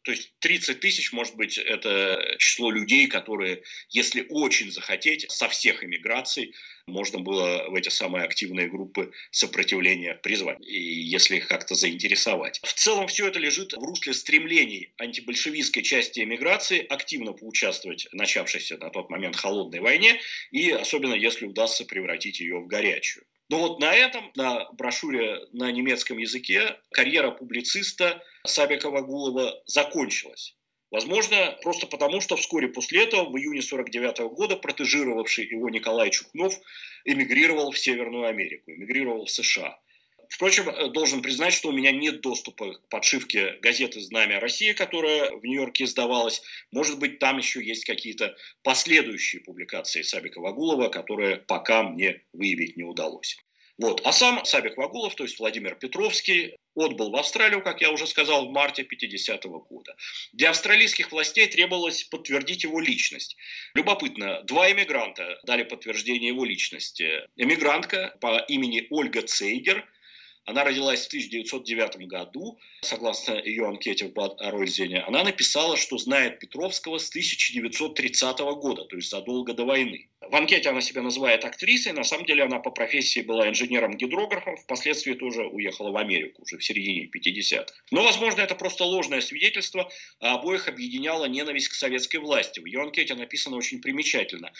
То 0.00 0.12
есть 0.12 0.32
30 0.38 0.80
тысяч, 0.80 1.12
может 1.12 1.36
быть, 1.36 1.58
это 1.58 2.34
число 2.38 2.70
людей, 2.70 3.08
которые, 3.08 3.62
если 3.90 4.24
очень 4.30 4.72
захотеть, 4.72 5.30
со 5.30 5.50
всех 5.50 5.84
эмиграций 5.84 6.54
можно 6.90 7.20
было 7.20 7.66
в 7.68 7.74
эти 7.74 7.88
самые 7.88 8.24
активные 8.24 8.68
группы 8.68 9.12
сопротивления 9.30 10.14
призвать, 10.14 10.58
и 10.60 10.80
если 10.80 11.36
их 11.36 11.48
как-то 11.48 11.74
заинтересовать. 11.74 12.60
В 12.62 12.72
целом 12.74 13.08
все 13.08 13.28
это 13.28 13.38
лежит 13.38 13.72
в 13.72 13.82
русле 13.82 14.12
стремлений 14.12 14.92
антибольшевистской 14.98 15.82
части 15.82 16.20
эмиграции 16.20 16.84
активно 16.86 17.32
поучаствовать 17.32 18.08
в 18.10 18.14
начавшейся 18.14 18.76
на 18.78 18.90
тот 18.90 19.10
момент 19.10 19.36
холодной 19.36 19.80
войне, 19.80 20.20
и 20.50 20.70
особенно 20.70 21.14
если 21.14 21.46
удастся 21.46 21.84
превратить 21.84 22.40
ее 22.40 22.58
в 22.58 22.66
горячую. 22.66 23.24
Но 23.48 23.58
вот 23.58 23.80
на 23.80 23.92
этом, 23.92 24.30
на 24.36 24.70
брошюре 24.72 25.40
на 25.52 25.72
немецком 25.72 26.18
языке, 26.18 26.76
карьера 26.92 27.32
публициста 27.32 28.22
Сабика 28.46 28.90
Вагулова 28.90 29.60
закончилась. 29.66 30.54
Возможно, 30.90 31.56
просто 31.62 31.86
потому, 31.86 32.20
что 32.20 32.36
вскоре 32.36 32.68
после 32.68 33.04
этого, 33.04 33.30
в 33.30 33.36
июне 33.36 33.60
1949 33.60 34.34
года, 34.34 34.56
протежировавший 34.56 35.46
его 35.46 35.70
Николай 35.70 36.10
Чухнов 36.10 36.54
эмигрировал 37.04 37.70
в 37.70 37.78
Северную 37.78 38.26
Америку, 38.26 38.72
эмигрировал 38.72 39.26
в 39.26 39.30
США. 39.30 39.78
Впрочем, 40.28 40.68
э, 40.68 40.88
должен 40.88 41.22
признать, 41.22 41.52
что 41.52 41.68
у 41.68 41.72
меня 41.72 41.92
нет 41.92 42.20
доступа 42.20 42.74
к 42.74 42.88
подшивке 42.88 43.58
газеты 43.62 44.00
«Знамя 44.00 44.40
России», 44.40 44.72
которая 44.72 45.30
в 45.30 45.44
Нью-Йорке 45.44 45.84
издавалась. 45.84 46.42
Может 46.72 46.98
быть, 46.98 47.18
там 47.18 47.38
еще 47.38 47.62
есть 47.62 47.84
какие-то 47.84 48.36
последующие 48.62 49.42
публикации 49.42 50.02
Сабика 50.02 50.40
Вагулова, 50.40 50.88
которые 50.88 51.36
пока 51.36 51.82
мне 51.82 52.22
выявить 52.32 52.76
не 52.76 52.84
удалось. 52.84 53.38
Вот. 53.80 54.02
А 54.04 54.12
сам 54.12 54.44
Сабик 54.44 54.76
Вагулов, 54.76 55.14
то 55.14 55.24
есть 55.24 55.38
Владимир 55.38 55.74
Петровский, 55.74 56.58
отбыл 56.74 57.10
в 57.10 57.16
Австралию, 57.16 57.62
как 57.62 57.80
я 57.80 57.90
уже 57.90 58.06
сказал, 58.06 58.46
в 58.46 58.52
марте 58.52 58.84
50 58.84 59.46
-го 59.46 59.60
года. 59.60 59.96
Для 60.34 60.50
австралийских 60.50 61.10
властей 61.10 61.46
требовалось 61.46 62.04
подтвердить 62.04 62.64
его 62.64 62.78
личность. 62.78 63.36
Любопытно, 63.74 64.42
два 64.42 64.70
эмигранта 64.70 65.40
дали 65.44 65.62
подтверждение 65.62 66.28
его 66.28 66.44
личности. 66.44 67.26
Эмигрантка 67.36 68.14
по 68.20 68.38
имени 68.48 68.86
Ольга 68.90 69.22
Цейгер– 69.22 69.88
она 70.44 70.64
родилась 70.64 71.04
в 71.04 71.08
1909 71.08 72.08
году. 72.08 72.58
Согласно 72.82 73.34
ее 73.34 73.66
анкете 73.66 74.06
в 74.06 74.12
Бад 74.12 74.40
Ройзене, 74.40 75.00
она 75.00 75.22
написала, 75.22 75.76
что 75.76 75.98
знает 75.98 76.38
Петровского 76.38 76.98
с 76.98 77.08
1930 77.10 78.38
года, 78.38 78.84
то 78.84 78.96
есть 78.96 79.10
задолго 79.10 79.52
до 79.52 79.64
войны. 79.64 80.08
В 80.20 80.36
анкете 80.36 80.68
она 80.68 80.80
себя 80.80 81.02
называет 81.02 81.44
актрисой, 81.44 81.92
на 81.92 82.04
самом 82.04 82.26
деле 82.26 82.44
она 82.44 82.58
по 82.58 82.70
профессии 82.70 83.20
была 83.20 83.48
инженером-гидрографом, 83.48 84.56
впоследствии 84.56 85.14
тоже 85.14 85.46
уехала 85.46 85.90
в 85.90 85.96
Америку 85.96 86.42
уже 86.42 86.58
в 86.58 86.64
середине 86.64 87.06
50-х. 87.06 87.72
Но, 87.90 88.02
возможно, 88.02 88.40
это 88.40 88.54
просто 88.54 88.84
ложное 88.84 89.22
свидетельство, 89.22 89.90
а 90.20 90.34
обоих 90.34 90.68
объединяла 90.68 91.24
ненависть 91.24 91.68
к 91.68 91.74
советской 91.74 92.18
власти. 92.18 92.60
В 92.60 92.66
ее 92.66 92.82
анкете 92.82 93.14
написано 93.14 93.56
очень 93.56 93.80
примечательно 93.80 94.52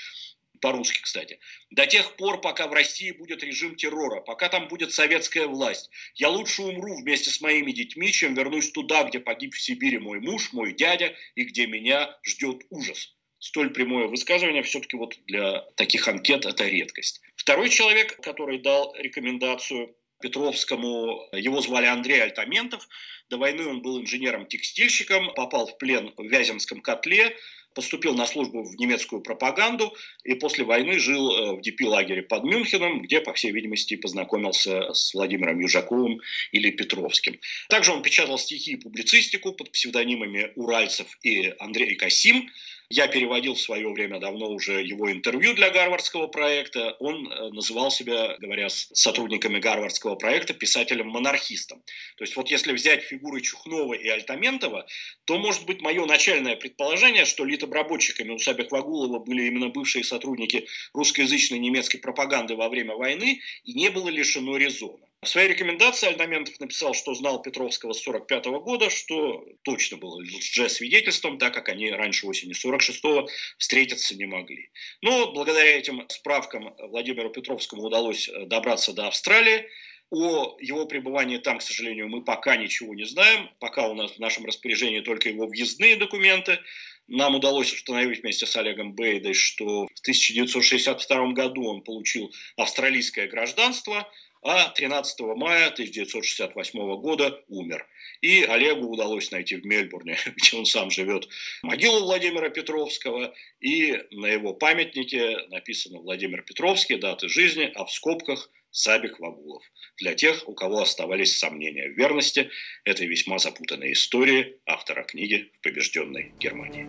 по-русски, 0.60 1.00
кстати. 1.02 1.38
До 1.70 1.86
тех 1.86 2.16
пор, 2.16 2.40
пока 2.40 2.66
в 2.66 2.72
России 2.72 3.10
будет 3.10 3.42
режим 3.42 3.76
террора, 3.76 4.20
пока 4.20 4.48
там 4.48 4.68
будет 4.68 4.92
советская 4.92 5.46
власть, 5.46 5.90
я 6.14 6.28
лучше 6.28 6.62
умру 6.62 6.96
вместе 6.96 7.30
с 7.30 7.40
моими 7.40 7.72
детьми, 7.72 8.12
чем 8.12 8.34
вернусь 8.34 8.70
туда, 8.70 9.04
где 9.04 9.20
погиб 9.20 9.54
в 9.54 9.60
Сибири 9.60 9.98
мой 9.98 10.20
муж, 10.20 10.52
мой 10.52 10.72
дядя, 10.72 11.14
и 11.34 11.44
где 11.44 11.66
меня 11.66 12.16
ждет 12.22 12.62
ужас. 12.70 13.14
Столь 13.38 13.70
прямое 13.70 14.06
высказывание 14.06 14.62
все-таки 14.62 14.96
вот 14.96 15.16
для 15.26 15.62
таких 15.76 16.06
анкет 16.06 16.44
это 16.44 16.66
редкость. 16.66 17.22
Второй 17.36 17.70
человек, 17.70 18.20
который 18.20 18.58
дал 18.58 18.94
рекомендацию 18.96 19.96
Петровскому, 20.20 21.26
его 21.32 21.60
звали 21.62 21.86
Андрей 21.86 22.22
Альтаментов. 22.22 22.86
До 23.30 23.38
войны 23.38 23.66
он 23.66 23.80
был 23.80 24.00
инженером-текстильщиком, 24.00 25.32
попал 25.34 25.66
в 25.66 25.78
плен 25.78 26.12
в 26.16 26.22
Вяземском 26.22 26.82
котле, 26.82 27.34
поступил 27.80 28.14
на 28.14 28.26
службу 28.26 28.62
в 28.62 28.76
немецкую 28.78 29.22
пропаганду 29.22 29.96
и 30.22 30.34
после 30.34 30.64
войны 30.64 30.98
жил 30.98 31.30
э, 31.30 31.52
в 31.56 31.62
ДП-лагере 31.62 32.20
под 32.20 32.44
Мюнхеном, 32.44 33.00
где, 33.00 33.22
по 33.22 33.32
всей 33.32 33.52
видимости, 33.52 33.96
познакомился 33.96 34.92
с 34.92 35.14
Владимиром 35.14 35.58
Южаковым 35.58 36.20
или 36.52 36.70
Петровским. 36.70 37.40
Также 37.70 37.92
он 37.92 38.02
печатал 38.02 38.38
стихи 38.38 38.72
и 38.72 38.76
публицистику 38.76 39.54
под 39.54 39.72
псевдонимами 39.72 40.52
Уральцев 40.56 41.06
и 41.22 41.54
Андрей 41.58 41.94
Касим. 41.94 42.50
Я 42.92 43.06
переводил 43.06 43.54
в 43.54 43.60
свое 43.60 43.88
время 43.88 44.18
давно 44.18 44.48
уже 44.50 44.82
его 44.82 45.12
интервью 45.12 45.54
для 45.54 45.70
Гарвардского 45.70 46.26
проекта. 46.26 46.96
Он 46.98 47.30
э, 47.30 47.50
называл 47.50 47.92
себя, 47.92 48.36
говоря 48.40 48.68
с 48.68 48.88
сотрудниками 48.92 49.60
Гарвардского 49.60 50.16
проекта, 50.16 50.54
писателем-монархистом. 50.54 51.84
То 52.16 52.24
есть 52.24 52.34
вот 52.34 52.50
если 52.50 52.72
взять 52.72 53.04
фигуры 53.04 53.42
Чухнова 53.42 53.94
и 53.94 54.08
Альтаментова, 54.08 54.86
то 55.24 55.38
может 55.38 55.66
быть 55.66 55.80
мое 55.80 56.04
начальное 56.04 56.56
предположение, 56.56 57.26
что 57.26 57.44
литобработчиками 57.44 58.32
у 58.32 58.38
Сабих 58.38 58.72
Вагулова 58.72 59.20
были 59.20 59.44
именно 59.44 59.68
бывшие 59.68 60.02
сотрудники 60.02 60.66
русскоязычной 60.92 61.60
немецкой 61.60 61.98
пропаганды 61.98 62.56
во 62.56 62.68
время 62.68 62.96
войны 62.96 63.40
и 63.62 63.72
не 63.72 63.90
было 63.90 64.08
лишено 64.08 64.56
резона. 64.56 65.09
В 65.22 65.28
своей 65.28 65.48
рекомендации 65.48 66.08
Альдаментов 66.08 66.58
написал, 66.60 66.94
что 66.94 67.12
знал 67.12 67.42
Петровского 67.42 67.92
с 67.92 68.00
1945 68.00 68.62
года, 68.62 68.88
что 68.88 69.44
точно 69.64 69.98
было 69.98 70.16
лжесвидетельством, 70.16 71.36
так 71.36 71.52
как 71.52 71.68
они 71.68 71.90
раньше 71.90 72.26
осени 72.26 72.54
46-го 72.54 73.28
встретиться 73.58 74.16
не 74.16 74.24
могли. 74.24 74.70
Но 75.02 75.30
благодаря 75.32 75.76
этим 75.76 76.06
справкам 76.08 76.74
Владимиру 76.78 77.28
Петровскому 77.28 77.82
удалось 77.82 78.30
э, 78.30 78.46
добраться 78.46 78.94
до 78.94 79.08
Австралии. 79.08 79.66
О 80.08 80.56
его 80.58 80.86
пребывании 80.86 81.36
там, 81.36 81.58
к 81.58 81.62
сожалению, 81.62 82.08
мы 82.08 82.24
пока 82.24 82.56
ничего 82.56 82.94
не 82.94 83.04
знаем. 83.04 83.50
Пока 83.60 83.88
у 83.88 83.94
нас 83.94 84.12
в 84.12 84.18
нашем 84.20 84.46
распоряжении 84.46 85.00
только 85.00 85.28
его 85.28 85.46
въездные 85.46 85.96
документы. 85.96 86.60
Нам 87.08 87.34
удалось 87.34 87.74
установить 87.74 88.22
вместе 88.22 88.46
с 88.46 88.56
Олегом 88.56 88.94
Бейдой, 88.94 89.34
что 89.34 89.86
в 89.86 90.00
1962 90.00 91.32
году 91.32 91.66
он 91.66 91.82
получил 91.82 92.32
австралийское 92.56 93.28
гражданство– 93.28 94.10
а 94.42 94.70
13 94.70 95.20
мая 95.36 95.68
1968 95.68 97.00
года 97.00 97.42
умер. 97.48 97.86
И 98.20 98.42
Олегу 98.42 98.88
удалось 98.88 99.30
найти 99.30 99.56
в 99.56 99.64
Мельбурне, 99.64 100.16
где 100.36 100.56
он 100.56 100.66
сам 100.66 100.90
живет, 100.90 101.28
могилу 101.62 102.00
Владимира 102.00 102.48
Петровского, 102.48 103.34
и 103.60 103.98
на 104.10 104.26
его 104.26 104.54
памятнике 104.54 105.38
написано 105.48 106.00
Владимир 106.00 106.42
Петровский, 106.42 106.96
даты 106.96 107.28
жизни, 107.28 107.70
а 107.74 107.84
в 107.84 107.92
скобках 107.92 108.50
Сабик 108.70 109.18
Вагулов. 109.18 109.64
Для 109.98 110.14
тех, 110.14 110.48
у 110.48 110.54
кого 110.54 110.82
оставались 110.82 111.36
сомнения 111.36 111.88
в 111.88 111.96
верности 111.96 112.50
этой 112.84 113.06
весьма 113.08 113.38
запутанной 113.38 113.92
истории 113.92 114.58
автора 114.64 115.02
книги 115.02 115.50
«В 115.58 115.64
побежденной 115.64 116.32
Германии». 116.38 116.88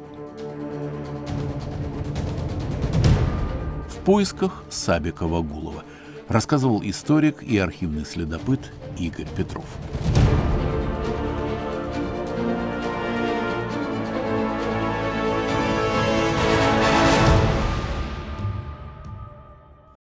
В 3.89 4.05
поисках 4.05 4.63
Сабика 4.69 5.27
Вагулова– 5.27 5.85
рассказывал 6.31 6.81
историк 6.83 7.43
и 7.43 7.57
архивный 7.57 8.05
следопыт 8.05 8.71
Игорь 8.97 9.27
Петров. 9.35 9.65